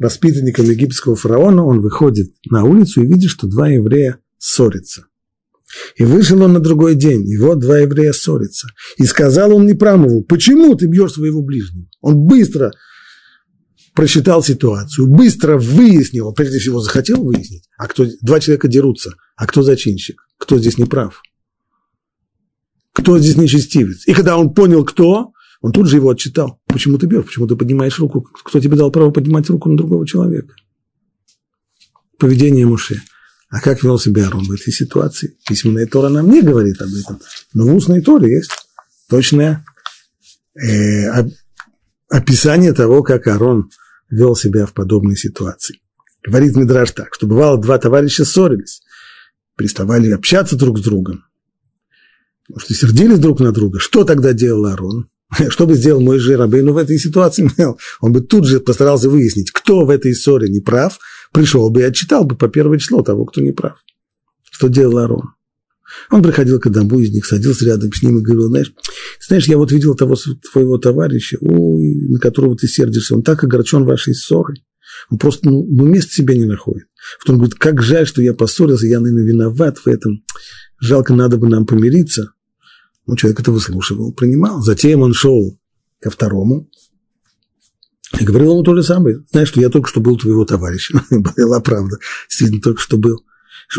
[0.00, 5.06] воспитанником египетского фараона, он выходит на улицу и видит, что два еврея ссорятся.
[5.96, 8.68] И вышел он на другой день, и вот два еврея ссорятся.
[8.96, 11.86] И сказал он Непрамову, почему ты бьешь своего ближнего?
[12.00, 12.72] Он быстро
[13.94, 19.62] просчитал ситуацию, быстро выяснил, прежде всего захотел выяснить, а кто, два человека дерутся, а кто
[19.62, 21.22] зачинщик, кто здесь не прав,
[22.92, 24.06] кто здесь нечестивец.
[24.06, 26.60] И когда он понял, кто, он тут же его отчитал.
[26.66, 27.24] Почему ты бьешь?
[27.24, 28.20] Почему ты поднимаешь руку?
[28.44, 30.54] Кто тебе дал право поднимать руку на другого человека?
[32.18, 33.00] Поведение Муше.
[33.54, 35.36] А как вел себя Арон в этой ситуации?
[35.46, 37.20] Письменная Тора нам не говорит об этом.
[37.52, 38.50] Но в устной Торе есть
[39.08, 39.64] точное
[40.60, 41.24] э,
[42.08, 43.70] описание того, как Арон
[44.10, 45.80] вел себя в подобной ситуации.
[46.26, 48.82] Говорит Мидраш так, что бывало два товарища ссорились,
[49.54, 51.22] приставали общаться друг с другом,
[52.48, 53.78] может, и сердились друг на друга.
[53.78, 55.08] Что тогда делал Арон?
[55.48, 57.50] Что бы сделал мой Рабейну в этой ситуации?
[58.00, 60.98] Он бы тут же постарался выяснить, кто в этой ссоре не прав,
[61.32, 63.76] пришел бы и отчитал бы по первое число того, кто не прав.
[64.50, 65.34] Что делал Арон?
[66.10, 68.72] Он приходил к одному из них, садился рядом с ним и говорил, знаешь,
[69.26, 70.16] знаешь, я вот видел того
[70.52, 74.64] твоего товарища, ой, на которого ты сердишься, он так огорчен вашей ссорой.
[75.10, 76.86] Он просто ну, ну, места себе не находит.
[77.20, 80.24] Потом говорит, как жаль, что я поссорился, я, наверное, виноват в этом.
[80.80, 82.32] Жалко, надо бы нам помириться.
[83.06, 84.62] Ну, человек это выслушивал, принимал.
[84.62, 85.58] Затем он шел
[86.00, 86.68] ко второму
[88.18, 89.24] и говорил ему то же самое.
[89.30, 91.02] Знаешь, что я только что был твоего товарища.
[91.10, 91.96] Была правда.
[92.28, 93.24] Действительно, только что был.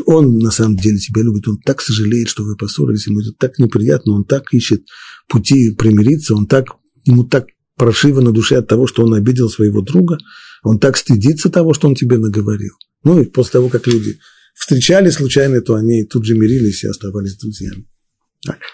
[0.08, 3.60] Он на самом деле тебя любит, он так сожалеет, что вы поссорились, ему это так
[3.60, 4.84] неприятно, он так ищет
[5.28, 6.66] пути примириться, он так,
[7.04, 7.46] ему так
[7.78, 10.18] прошиво на душе от того, что он обидел своего друга,
[10.64, 12.74] он так стыдится того, что он тебе наговорил.
[13.04, 14.18] Ну и после того, как люди
[14.56, 17.86] встречались случайно, то они тут же мирились и оставались друзьями.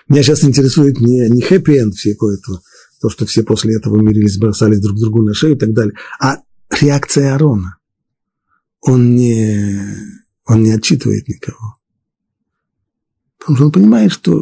[0.07, 2.61] Меня сейчас интересует не, не хэппи-энд всего этого,
[3.01, 6.37] то, что все после этого мирились, бросались друг другу на шею и так далее, а
[6.69, 7.77] реакция Арона.
[8.81, 9.79] Он не,
[10.45, 11.77] он не отчитывает никого.
[13.39, 14.33] Потому что он понимает, что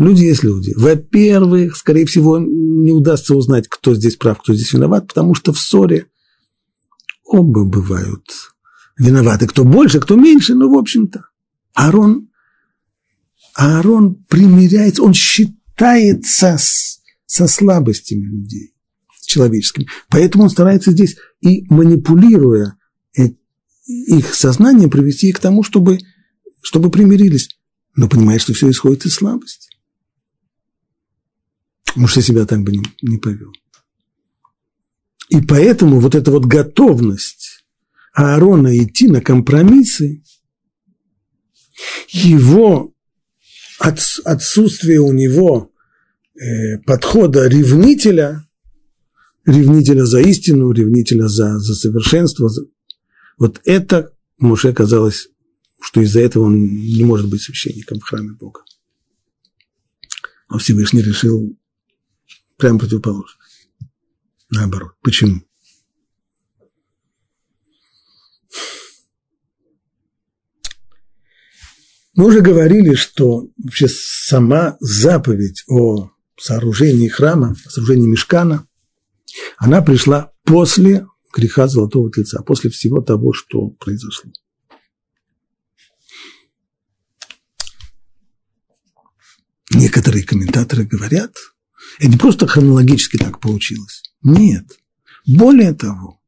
[0.00, 0.74] люди есть люди.
[0.76, 5.58] Во-первых, скорее всего, не удастся узнать, кто здесь прав, кто здесь виноват, потому что в
[5.58, 6.08] ссоре
[7.24, 8.22] оба бывают
[8.98, 11.26] виноваты, кто больше, кто меньше, ну, в общем-то.
[11.72, 12.28] Аарон,
[13.54, 18.74] Аарон примиряется, он считается с, со слабостями людей
[19.26, 19.88] человеческими.
[20.08, 22.76] Поэтому он старается здесь и манипулируя
[23.86, 25.98] их сознание, привести их к тому, чтобы,
[26.62, 27.48] чтобы примирились.
[27.96, 29.68] Но понимает, что все исходит из слабости.
[31.94, 33.52] Я себя так бы не, не повел.
[35.28, 37.64] И поэтому вот эта вот готовность
[38.14, 40.22] Аарона идти на компромиссы,
[42.08, 42.93] его
[43.84, 45.72] отсутствие у него
[46.34, 48.46] э, подхода ревнителя,
[49.46, 52.50] ревнителя за истину, ревнителя за, за совершенство,
[53.38, 55.28] вот это Моше казалось,
[55.80, 58.62] что из-за этого он не может быть священником в храме Бога.
[60.48, 61.58] А Всевышний решил
[62.56, 63.40] прямо противоположно.
[64.50, 64.92] Наоборот.
[65.02, 65.42] Почему?
[72.16, 78.66] Мы уже говорили, что вообще сама заповедь о сооружении храма, о сооружении мешкана,
[79.58, 84.30] она пришла после греха золотого тельца, после всего того, что произошло.
[89.70, 91.34] Некоторые комментаторы говорят,
[91.98, 94.04] это не просто хронологически так получилось.
[94.22, 94.78] Нет.
[95.26, 96.20] Более того,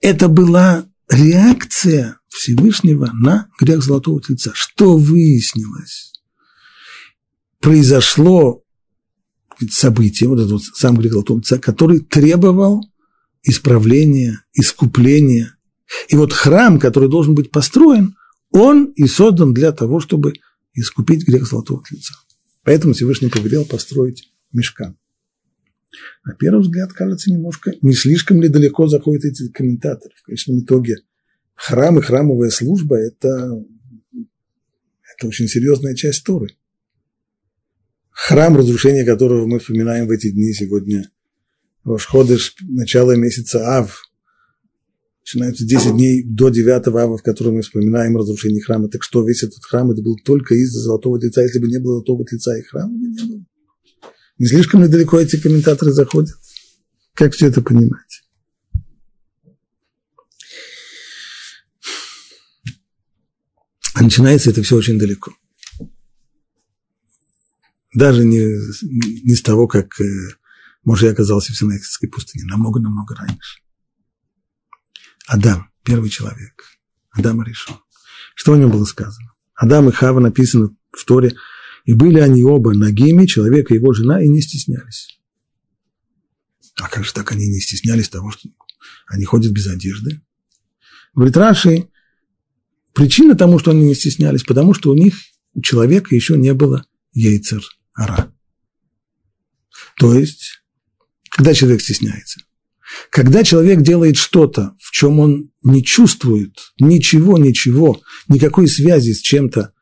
[0.00, 4.52] это была реакция Всевышнего на грех Золотого Тельца.
[4.54, 6.12] Что выяснилось?
[7.60, 8.62] Произошло
[9.70, 12.84] событие, вот этот вот сам грех Золотого Тельца, который требовал
[13.42, 15.56] исправления, искупления.
[16.08, 18.16] И вот храм, который должен быть построен,
[18.50, 20.34] он и создан для того, чтобы
[20.74, 22.14] искупить грех Золотого Тельца.
[22.64, 24.96] Поэтому Всевышний повелел построить мешкан.
[26.24, 30.14] На первый взгляд кажется немножко, не слишком ли далеко заходят эти комментаторы.
[30.16, 30.96] В конечном итоге
[31.54, 33.64] храм и храмовая служба– это,
[34.12, 36.48] это очень серьезная часть Торы.
[38.10, 41.10] Храм, разрушение которого мы вспоминаем в эти дни сегодня,
[41.84, 44.02] Рошходыш, начало месяца Ав,
[45.20, 48.88] начинаются 10 дней до 9 ава, в котором мы вспоминаем разрушение храма.
[48.88, 51.42] Так что весь этот храм, это был только из-за золотого лица.
[51.42, 53.44] Если бы не было золотого лица, и храма бы не было.
[54.38, 56.36] Не слишком ли далеко эти комментаторы заходят?
[57.14, 58.24] Как все это понимать?
[63.94, 65.32] А начинается это все очень далеко.
[67.94, 68.44] Даже не,
[69.22, 70.04] не с того, как э,
[70.82, 73.60] Моше оказался в Синайской пустыне, намного-намного раньше.
[75.28, 76.64] Адам, первый человек,
[77.12, 77.76] Адам решен.
[78.34, 79.32] Что о нем было сказано?
[79.54, 81.36] Адам и Хава написано в Торе,
[81.84, 85.18] и были они оба нагими, человек и его жена, и не стеснялись.
[86.76, 88.48] А как же так они не стеснялись того, что
[89.06, 90.22] они ходят без одежды?
[91.14, 91.88] Говорит Раши,
[92.94, 95.14] причина тому, что они не стеснялись, потому что у них,
[95.52, 97.62] у человека еще не было яйцер
[97.94, 98.32] ара.
[99.98, 100.62] То есть,
[101.28, 102.40] когда человек стесняется?
[103.10, 109.72] Когда человек делает что-то, в чем он не чувствует ничего, ничего, никакой связи с чем-то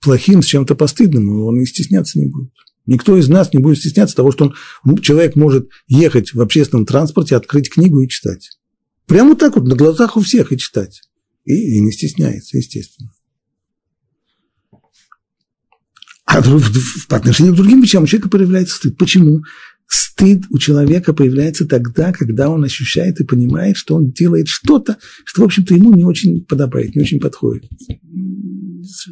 [0.00, 2.52] плохим, с чем-то постыдным, он и стесняться не будет.
[2.86, 7.36] Никто из нас не будет стесняться того, что он, человек может ехать в общественном транспорте,
[7.36, 8.58] открыть книгу и читать.
[9.06, 11.02] Прямо так вот, на глазах у всех и читать.
[11.44, 13.10] И, и не стесняется, естественно.
[16.24, 18.98] А по отношению к другим вещам у человека появляется стыд.
[18.98, 19.42] Почему?
[19.86, 25.40] Стыд у человека появляется тогда, когда он ощущает и понимает, что он делает что-то, что,
[25.40, 27.64] в общем-то, ему не очень подобает, не очень подходит.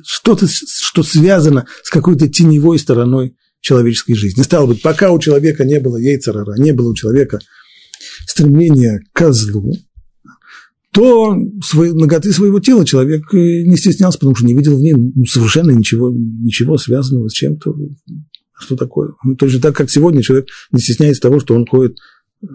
[0.04, 4.42] Что-то, что связано с какой-то теневой стороной человеческой жизни.
[4.42, 7.40] Стало быть, пока у человека не было яйцерара, не было у человека
[8.26, 9.72] стремления к козлу,
[10.92, 15.26] то свои, ноготы своего тела человек не стеснялся, потому что не видел в ней ну,
[15.26, 17.74] совершенно ничего, ничего связанного с чем-то
[18.58, 19.12] что такое?
[19.22, 21.98] Ну, точно так, как сегодня человек не стесняется того, что он ходит,
[22.42, 22.46] э,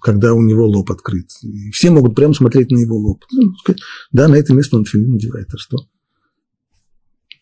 [0.00, 1.28] когда у него лоб открыт.
[1.42, 3.24] И все могут прямо смотреть на его лоб.
[3.32, 3.80] Ну, сказать,
[4.12, 5.78] да, на это место он филин надевает, а что?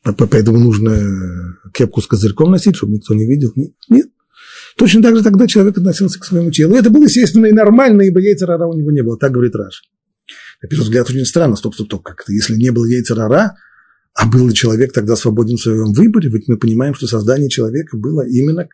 [0.05, 3.53] Поэтому нужно кепку с козырьком носить, чтобы никто не видел.
[3.89, 4.09] Нет.
[4.77, 6.75] Точно так же тогда человек относился к своему телу.
[6.75, 9.17] И это было естественно и нормально, ибо яйца рара у него не было.
[9.17, 9.83] Так говорит Раш.
[10.63, 11.57] На первый взгляд очень странно.
[11.57, 12.03] Стоп, стоп, стоп.
[12.03, 13.57] Как-то если не было яйца рара,
[14.15, 16.29] а был человек тогда свободен в своем выборе?
[16.29, 18.69] Ведь мы понимаем, что создание человека было именно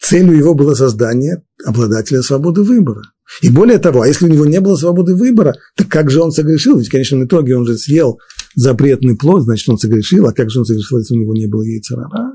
[0.00, 3.02] целью его было создание обладателя свободы выбора.
[3.42, 6.32] И более того, а если у него не было свободы выбора, так как же он
[6.32, 6.78] согрешил?
[6.78, 8.18] Ведь в конечном итоге он же съел
[8.54, 10.26] запретный плод, значит, он согрешил.
[10.26, 12.32] А как же он согрешил, если у него не было яйца рара?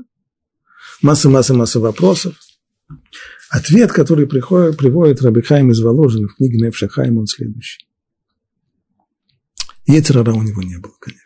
[1.02, 2.34] Масса, масса, масса вопросов.
[3.50, 7.86] Ответ, который приходит, приводит Рабихайм из Воложина в книге Невшахайм, он следующий.
[9.86, 11.22] Ецерара у него не было, конечно.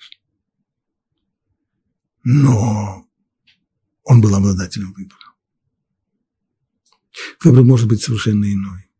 [2.24, 3.06] Но
[4.04, 5.19] он был обладателем выбора.
[7.42, 8.90] Выбор может быть совершенно иной.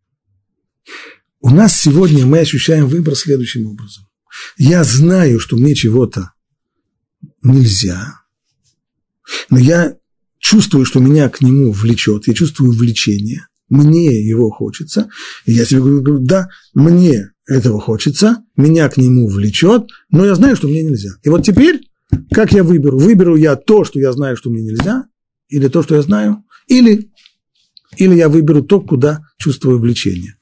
[1.41, 4.05] У нас сегодня мы ощущаем выбор следующим образом.
[4.57, 6.33] Я знаю, что мне чего-то
[7.43, 8.21] нельзя,
[9.49, 9.97] но я
[10.39, 15.09] чувствую, что меня к нему влечет, я чувствую влечение, мне его хочется,
[15.47, 20.57] и я себе говорю, да, мне этого хочется, меня к нему влечет, но я знаю,
[20.57, 21.11] что мне нельзя.
[21.23, 21.81] И вот теперь,
[22.33, 22.99] как я выберу?
[22.99, 25.05] Выберу я то, что я знаю, что мне нельзя,
[25.49, 27.11] или то, что я знаю, или,
[27.97, 30.37] или я выберу то, куда чувствую влечение.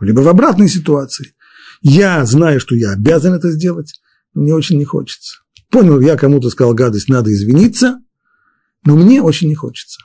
[0.00, 1.34] Либо в обратной ситуации.
[1.80, 4.00] Я знаю, что я обязан это сделать,
[4.34, 5.38] но мне очень не хочется.
[5.70, 8.00] Понял, я кому-то сказал гадость, надо извиниться,
[8.84, 10.00] но мне очень не хочется.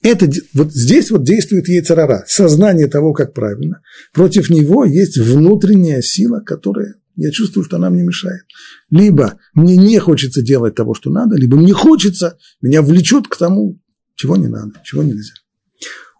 [0.00, 3.80] Это, вот здесь вот действует яйцерара, сознание того, как правильно.
[4.12, 8.42] Против него есть внутренняя сила, которая, я чувствую, что она мне мешает.
[8.90, 13.80] Либо мне не хочется делать того, что надо, либо мне хочется, меня влечет к тому,
[14.14, 15.34] чего не надо, чего нельзя.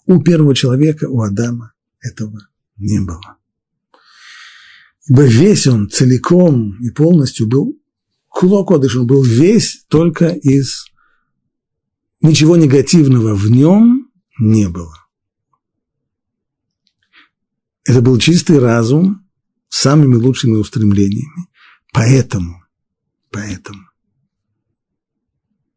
[0.09, 2.49] У первого человека, у Адама этого
[2.79, 3.37] не было.
[5.07, 7.79] Ибо весь он целиком и полностью был
[8.29, 10.87] Хулокодыш, он был весь только из
[12.23, 14.95] ничего негативного в нем не было.
[17.85, 19.29] Это был чистый разум
[19.69, 21.49] с самыми лучшими устремлениями.
[21.93, 22.65] Поэтому,
[23.31, 23.83] поэтому.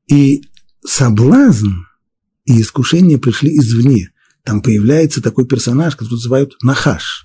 [0.08, 0.44] И
[0.86, 1.86] соблазн
[2.46, 4.11] и искушение пришли извне.
[4.44, 7.24] Там появляется такой персонаж, который называют Нахаш,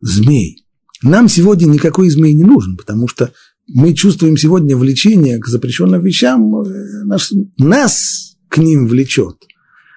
[0.00, 0.64] змей.
[1.02, 3.32] Нам сегодня никакой змей не нужен, потому что
[3.68, 9.36] мы чувствуем сегодня влечение к запрещенным вещам, э, нас, нас к ним влечет.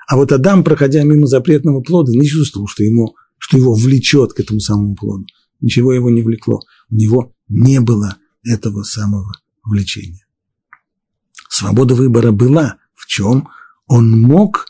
[0.08, 4.40] А вот Адам, проходя мимо запретного плода, не чувствовал, что, ему, что его влечет к
[4.40, 5.26] этому самому плоду.
[5.62, 6.62] Ничего его не влекло.
[6.90, 9.32] У него не было этого самого
[9.64, 10.26] влечения.
[11.50, 13.50] Свобода выбора была в чем?
[13.88, 14.66] Он мог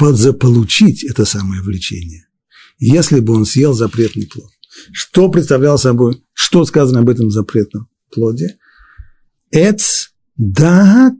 [0.00, 2.26] заполучить это самое влечение.
[2.78, 4.50] Если бы он съел запретный плод.
[4.92, 8.58] Что представлял собой, что сказано об этом запретном плоде.
[9.50, 11.16] Эц дат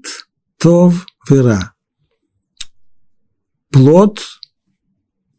[0.59, 1.73] тов вера.
[3.71, 4.21] Плод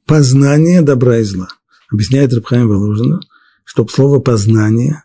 [0.05, 1.47] познания добра и зла.
[1.91, 3.21] Объясняет Рабхайм Воложина,
[3.63, 5.03] что слово познание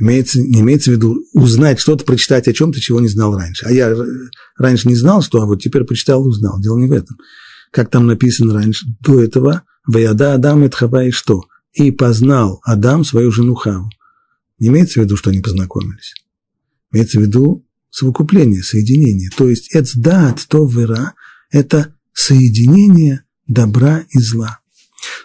[0.00, 3.66] имеется, имеется в виду узнать что-то, прочитать о чем-то, чего не знал раньше.
[3.66, 3.94] А я
[4.58, 6.60] раньше не знал, что, а вот теперь прочитал и узнал.
[6.60, 7.18] Дело не в этом.
[7.70, 13.04] Как там написано раньше, до этого, «Ваяда Адам и Хава и что?» И познал Адам
[13.04, 13.88] свою жену Хаву.
[14.58, 16.14] Не имеется в виду, что они познакомились.
[16.92, 19.30] Имеется в виду совокупление, соединение.
[19.36, 21.14] То есть эцдат, то вера–
[21.50, 24.58] это соединение добра и зла.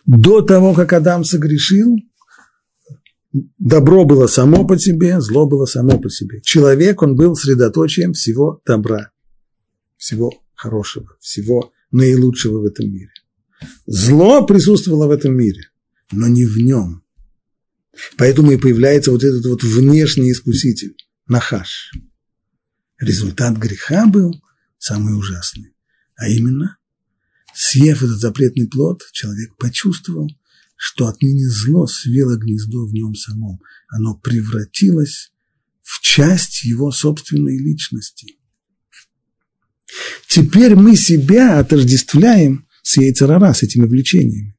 [0.05, 1.97] До того, как Адам согрешил,
[3.57, 6.41] добро было само по себе, зло было само по себе.
[6.41, 9.11] Человек, он был средоточием всего добра,
[9.97, 13.11] всего хорошего, всего наилучшего в этом мире.
[13.86, 15.69] Зло присутствовало в этом мире,
[16.11, 17.03] но не в нем.
[18.17, 20.95] Поэтому и появляется вот этот вот внешний искуситель,
[21.27, 21.91] нахаш.
[22.99, 24.33] Результат греха был
[24.77, 25.75] самый ужасный,
[26.15, 26.77] а именно,
[27.53, 30.29] съев этот запретный плод, человек почувствовал,
[30.76, 33.59] что отныне зло свело гнездо в нем самом.
[33.89, 35.32] Оно превратилось
[35.82, 38.38] в часть его собственной личности.
[40.28, 44.55] Теперь мы себя отождествляем с яйцерара, с этими влечениями.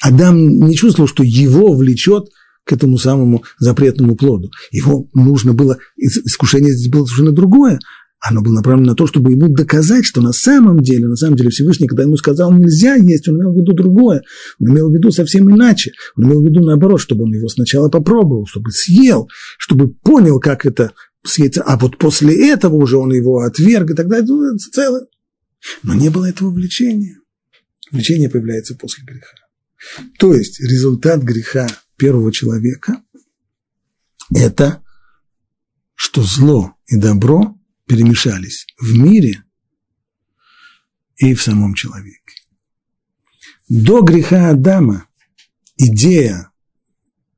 [0.00, 2.28] Адам не чувствовал, что его влечет
[2.64, 4.50] к этому самому запретному плоду.
[4.70, 7.78] Его нужно было, искушение здесь было совершенно другое.
[8.20, 11.50] Оно было направлено на то, чтобы ему доказать, что на самом деле, на самом деле
[11.50, 14.22] Всевышний, когда ему сказал нельзя есть, он имел в виду другое.
[14.60, 15.92] Он имел в виду совсем иначе.
[16.16, 20.64] Он имел в виду наоборот, чтобы он его сначала попробовал, чтобы съел, чтобы понял, как
[20.64, 20.92] это
[21.22, 21.58] съесть.
[21.58, 24.26] А вот после этого уже он его отверг и так далее.
[24.26, 25.06] Ну, целое.
[25.82, 27.18] Но не было этого влечения.
[27.90, 29.36] Влечение появляется после греха.
[30.18, 33.02] То есть результат греха первого человека–
[34.34, 34.82] это
[35.94, 37.56] что зло и добро
[37.86, 39.44] перемешались в мире
[41.16, 42.18] и в самом человеке.
[43.68, 45.06] До греха Адама
[45.76, 46.50] идея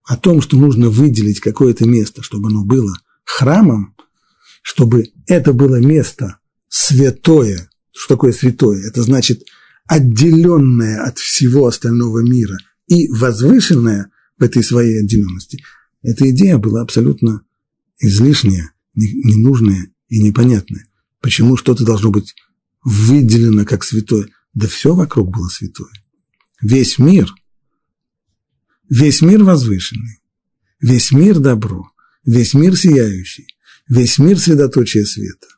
[0.04, 3.96] о том, что нужно выделить какое-то место, чтобы оно было храмом,
[4.62, 6.38] чтобы это было место
[6.68, 7.70] святое.
[7.92, 8.86] Что такое святое?
[8.86, 9.44] Это значит
[9.86, 15.62] отделенное от всего остального мира и возвышенное в этой своей отделенности.
[16.02, 17.42] Эта идея была абсолютно
[17.98, 20.86] излишняя, ненужная и непонятная.
[21.20, 22.34] Почему что-то должно быть
[22.84, 24.28] выделено как святое?
[24.54, 25.92] Да все вокруг было святое.
[26.60, 27.32] Весь мир,
[28.88, 30.20] весь мир возвышенный,
[30.80, 31.90] весь мир добро,
[32.24, 33.46] весь мир сияющий,
[33.88, 35.48] весь мир средоточие света.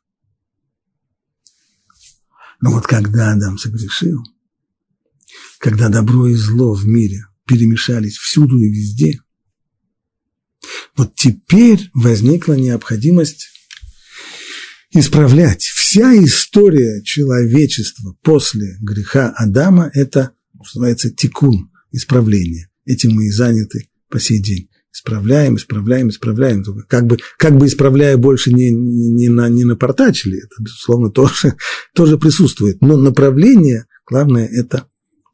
[2.61, 4.23] Но вот когда Адам согрешил,
[5.59, 9.21] когда добро и зло в мире перемешались всюду и везде,
[10.97, 13.58] вот теперь возникла необходимость
[14.91, 15.63] исправлять.
[15.63, 20.33] Вся история человечества после греха Адама– это,
[20.65, 22.69] что называется, тикун, исправление.
[22.85, 24.71] Этим мы и заняты по сей день.
[24.93, 26.65] Исправляем, исправляем, исправляем.
[26.89, 31.57] Как бы, как бы исправляя больше не, не, на, не напортачили, это, безусловно, тоже,
[31.95, 32.81] тоже присутствует.
[32.81, 34.89] Но направление, главное, это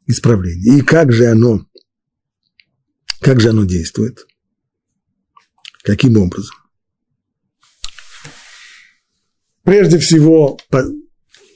[0.07, 0.79] исправление.
[0.79, 1.65] И как же оно,
[3.21, 4.27] как же оно действует?
[5.83, 6.55] Каким образом?
[9.65, 10.59] Прежде всего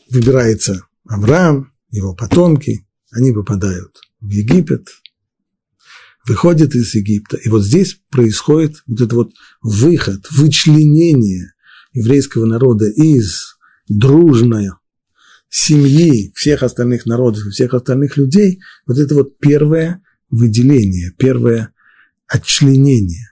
[0.09, 4.87] выбирается Авраам, его потомки, они попадают в Египет,
[6.27, 7.37] выходят из Египта.
[7.37, 9.31] И вот здесь происходит вот этот вот
[9.61, 11.53] выход, вычленение
[11.93, 13.57] еврейского народа из
[13.87, 14.69] дружной
[15.49, 18.59] семьи всех остальных народов всех остальных людей.
[18.87, 20.01] Вот это вот первое
[20.31, 21.73] выделение, первое
[22.27, 23.29] отчленение.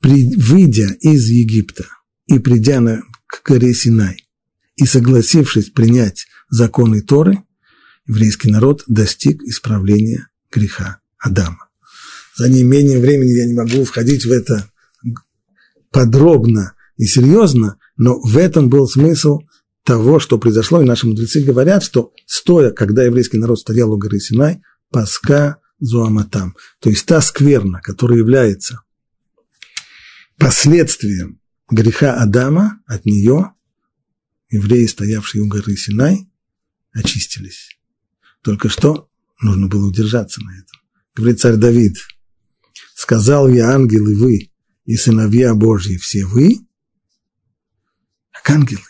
[0.00, 1.86] При, выйдя из Египта
[2.26, 4.26] и придя на, к горе Синай
[4.76, 7.38] и согласившись принять законы Торы,
[8.06, 11.68] еврейский народ достиг исправления греха Адама.
[12.36, 14.68] За неимением времени я не могу входить в это
[15.90, 19.40] подробно и серьезно, но в этом был смысл
[19.84, 24.18] того, что произошло, и наши мудрецы говорят, что стоя, когда еврейский народ стоял у горы
[24.18, 28.80] Синай, паска зуаматам, то есть та скверна, которая является
[30.38, 31.40] последствием
[31.70, 33.52] греха Адама, от нее
[34.50, 36.28] евреи, стоявшие у горы Синай,
[36.92, 37.76] очистились.
[38.42, 39.10] Только что
[39.40, 40.80] нужно было удержаться на этом.
[41.14, 41.96] Говорит царь Давид,
[42.94, 44.50] сказал я ангелы вы
[44.84, 46.58] и сыновья Божьи все вы,
[48.30, 48.82] как ангелы,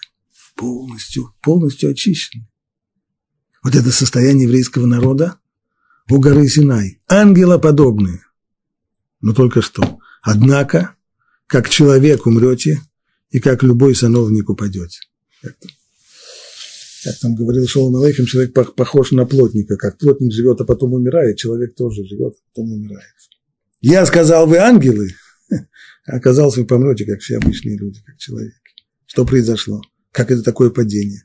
[0.57, 2.49] полностью, полностью очищены.
[3.63, 5.39] Вот это состояние еврейского народа
[6.11, 8.25] у горы Синай, ангелоподобные.
[9.21, 9.99] Но только что.
[10.21, 10.97] Однако,
[11.47, 12.81] как человек умрете,
[13.31, 15.01] и как любой сановник упадете.
[15.43, 15.57] Как,
[17.03, 19.77] как там говорил Шолом Алейхем, человек похож на плотника.
[19.77, 23.13] Как плотник живет, а потом умирает, человек тоже живет, а потом умирает.
[23.81, 25.11] Я сказал, вы ангелы,
[25.51, 28.55] а оказалось, вы помрете, как все обычные люди, как человек.
[29.07, 29.83] Что произошло?
[30.13, 31.25] Как это такое падение?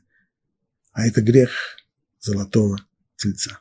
[0.92, 1.50] А это грех
[2.18, 2.84] золотого
[3.16, 3.60] тельца.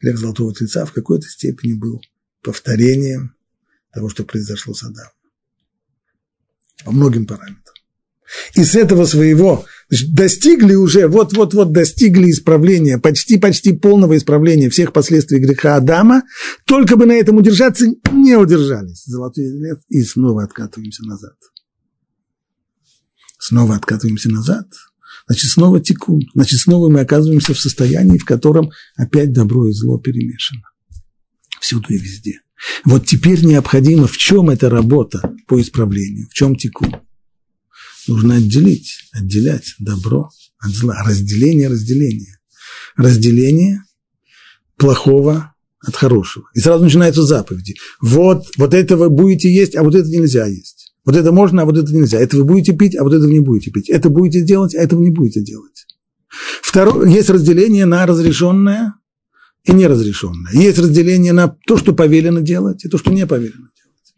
[0.00, 2.02] Грех золотого тельца в какой-то степени был
[2.42, 3.36] повторением
[3.92, 5.12] того, что произошло с Адамом.
[6.84, 7.62] По многим параметрам.
[8.54, 15.76] И с этого своего достигли уже, вот-вот-вот достигли исправления, почти-почти полного исправления всех последствий греха
[15.76, 16.22] Адама,
[16.66, 19.04] только бы на этом удержаться, не удержались.
[19.04, 21.34] Золотой лет, и снова откатываемся назад.
[23.38, 24.66] Снова откатываемся назад,
[25.26, 29.98] значит, снова текун, значит, снова мы оказываемся в состоянии, в котором опять добро и зло
[29.98, 30.62] перемешано.
[31.60, 32.40] Всюду и везде.
[32.84, 36.86] Вот теперь необходимо, в чем эта работа по исправлению, в чем теку.
[38.08, 41.02] Нужно отделить, отделять добро от зла.
[41.04, 42.38] Разделение, разделение.
[42.96, 43.82] Разделение
[44.76, 46.46] плохого от хорошего.
[46.54, 47.74] И сразу начинаются заповеди.
[48.00, 50.94] Вот, вот это вы будете есть, а вот это нельзя есть.
[51.04, 52.20] Вот это можно, а вот это нельзя.
[52.20, 53.90] Это вы будете пить, а вот это вы не будете пить.
[53.90, 55.86] Это будете делать, а этого не будете делать.
[56.62, 58.94] Второе, есть разделение на разрешенное
[59.64, 60.52] и неразрешенное.
[60.52, 64.14] Есть разделение на то, что повелено делать, и то, что не повелено делать.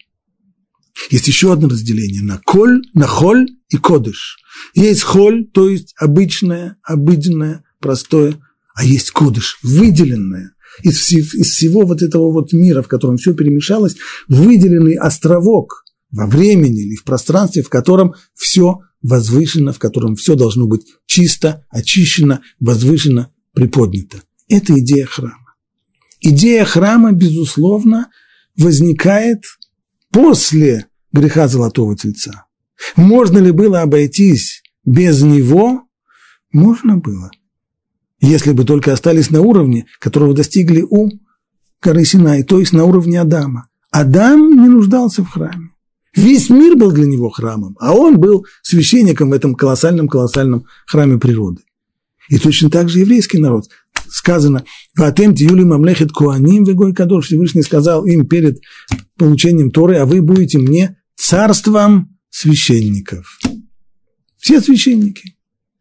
[1.11, 4.39] Есть еще одно разделение на коль, на холь и кодыш.
[4.75, 8.41] Есть холь, то есть обычное, обыденное, простое,
[8.75, 10.53] а есть кодыш, выделенное.
[10.83, 13.97] Из, из всего вот этого вот мира, в котором все перемешалось,
[14.29, 20.67] выделенный островок во времени или в пространстве, в котором все возвышено, в котором все должно
[20.67, 24.23] быть чисто, очищено, возвышено, приподнято.
[24.49, 25.55] Это идея храма.
[26.21, 28.11] Идея храма, безусловно,
[28.57, 29.43] возникает
[30.11, 32.47] после греха Золотого Тельца.
[32.97, 35.83] Можно ли было обойтись без него?
[36.53, 37.31] Можно было.
[38.21, 41.11] Если бы только остались на уровне, которого достигли у
[41.83, 43.69] горы Синай, то есть на уровне Адама.
[43.91, 45.71] Адам не нуждался в храме.
[46.17, 51.63] Весь мир был для него храмом, а он был священником в этом колоссальном-колоссальном храме природы.
[52.29, 53.69] И точно так же еврейский народ
[54.15, 54.65] сказано,
[54.97, 57.27] «Ватем тиюли мамлехет куаним вегой кадош».
[57.27, 58.61] Всевышний сказал им перед
[59.19, 63.39] получением Торы, а вы будете мне царством священников.
[64.39, 65.37] Все священники.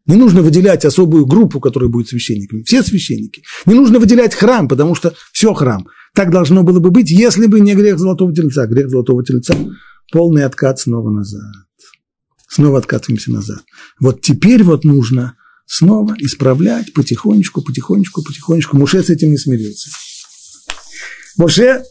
[0.06, 2.62] Не нужно выделять особую группу, которая будет священниками.
[2.64, 3.42] Все священники.
[3.66, 5.86] Не нужно выделять храм, потому что все храм.
[6.14, 8.66] Так должно было бы быть, если бы не грех золотого тельца.
[8.66, 9.56] Грех золотого тельца–
[10.12, 11.54] полный откат снова назад.
[12.48, 13.62] Снова откатываемся назад.
[14.00, 18.76] Вот теперь вот нужно снова исправлять потихонечку, потихонечку, потихонечку.
[18.76, 19.90] Муше с этим не смирился.
[21.36, 21.82] Муше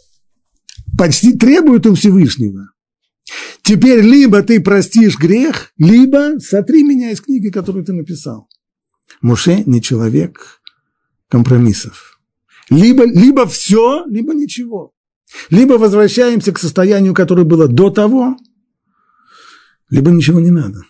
[0.97, 2.69] почти требует у Всевышнего.
[3.61, 8.49] Теперь либо ты простишь грех, либо сотри меня из книги, которую ты написал.
[9.21, 10.61] Муше не человек
[11.29, 12.19] компромиссов.
[12.69, 14.93] Либо, либо все, либо ничего.
[15.49, 18.37] Либо возвращаемся к состоянию, которое было до того,
[19.89, 20.81] либо ничего не надо.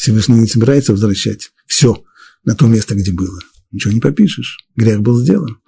[0.00, 2.02] Всевышний не собирается возвращать все
[2.42, 3.38] на то место, где было.
[3.70, 4.56] Ничего не попишешь.
[4.74, 5.58] Грех был сделан.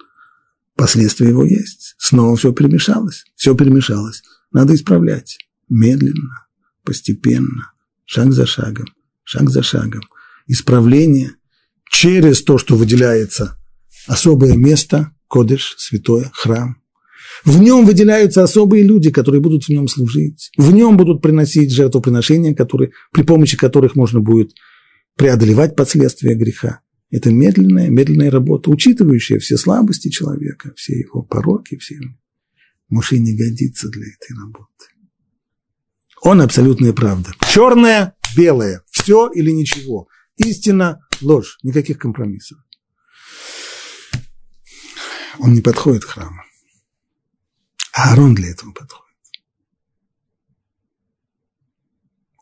[0.75, 1.93] Последствия его есть.
[1.99, 3.25] Снова все перемешалось.
[3.35, 4.23] Все перемешалось.
[4.51, 5.37] Надо исправлять.
[5.69, 6.47] Медленно,
[6.83, 7.73] постепенно,
[8.05, 8.87] шаг за шагом,
[9.23, 10.01] шаг за шагом.
[10.47, 11.35] Исправление
[11.91, 13.55] через то, что выделяется
[14.07, 16.81] особое место, кодыш, святое, храм.
[17.45, 20.51] В нем выделяются особые люди, которые будут в нем служить.
[20.57, 24.51] В нем будут приносить жертвоприношения, которые, при помощи которых можно будет
[25.15, 26.81] преодолевать последствия греха.
[27.11, 32.15] Это медленная, медленная работа, учитывающая все слабости человека, все его пороки, все его.
[32.89, 34.85] Муж не годится для этой работы.
[36.21, 37.31] Он абсолютная правда.
[37.51, 40.07] Черное, белое, все или ничего.
[40.37, 42.57] Истина, ложь, никаких компромиссов.
[45.39, 46.42] Он не подходит к храму.
[47.93, 49.03] Аарон для этого подходит.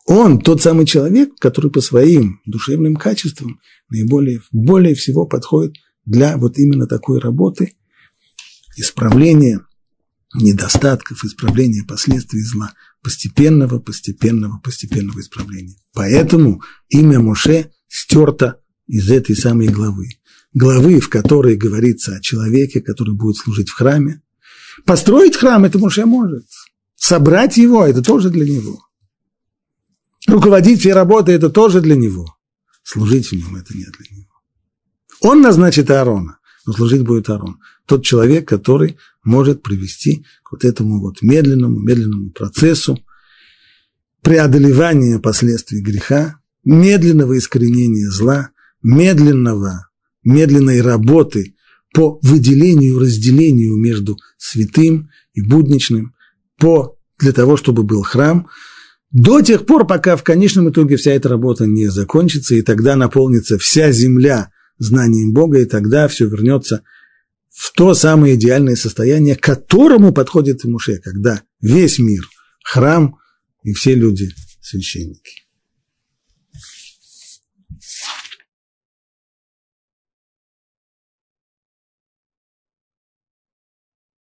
[0.05, 5.75] Он тот самый человек, который по своим душевным качествам наиболее, более всего подходит
[6.05, 7.75] для вот именно такой работы,
[8.75, 9.65] исправления
[10.33, 15.75] недостатков, исправления последствий зла, постепенного, постепенного, постепенного исправления.
[15.93, 20.09] Поэтому имя Моше стерто из этой самой главы.
[20.53, 24.21] Главы, в которой говорится о человеке, который будет служить в храме.
[24.85, 26.45] Построить храм– это Моше может.
[26.95, 28.87] Собрать его– это тоже для него.
[30.27, 32.35] Руководить всей работой– это тоже для него.
[32.83, 34.27] Служить в нем– это не для него.
[35.21, 37.59] Он назначит Аарона, но служить будет Аарон.
[37.85, 42.99] Тот человек, который может привести к вот этому вот медленному, медленному процессу
[44.21, 48.49] преодолевания последствий греха, медленного искоренения зла,
[48.81, 49.89] медленного,
[50.23, 51.55] медленной работы
[51.93, 56.13] по выделению, разделению между святым и будничным,
[56.57, 58.47] по, для того, чтобы был храм–
[59.11, 63.57] до тех пор, пока в конечном итоге вся эта работа не закончится, и тогда наполнится
[63.57, 66.83] вся земля знанием Бога, и тогда все вернется
[67.49, 72.27] в то самое идеальное состояние, к которому подходит Муше, когда весь мир–
[72.63, 73.17] храм,
[73.63, 74.31] и все люди–
[74.61, 75.40] священники.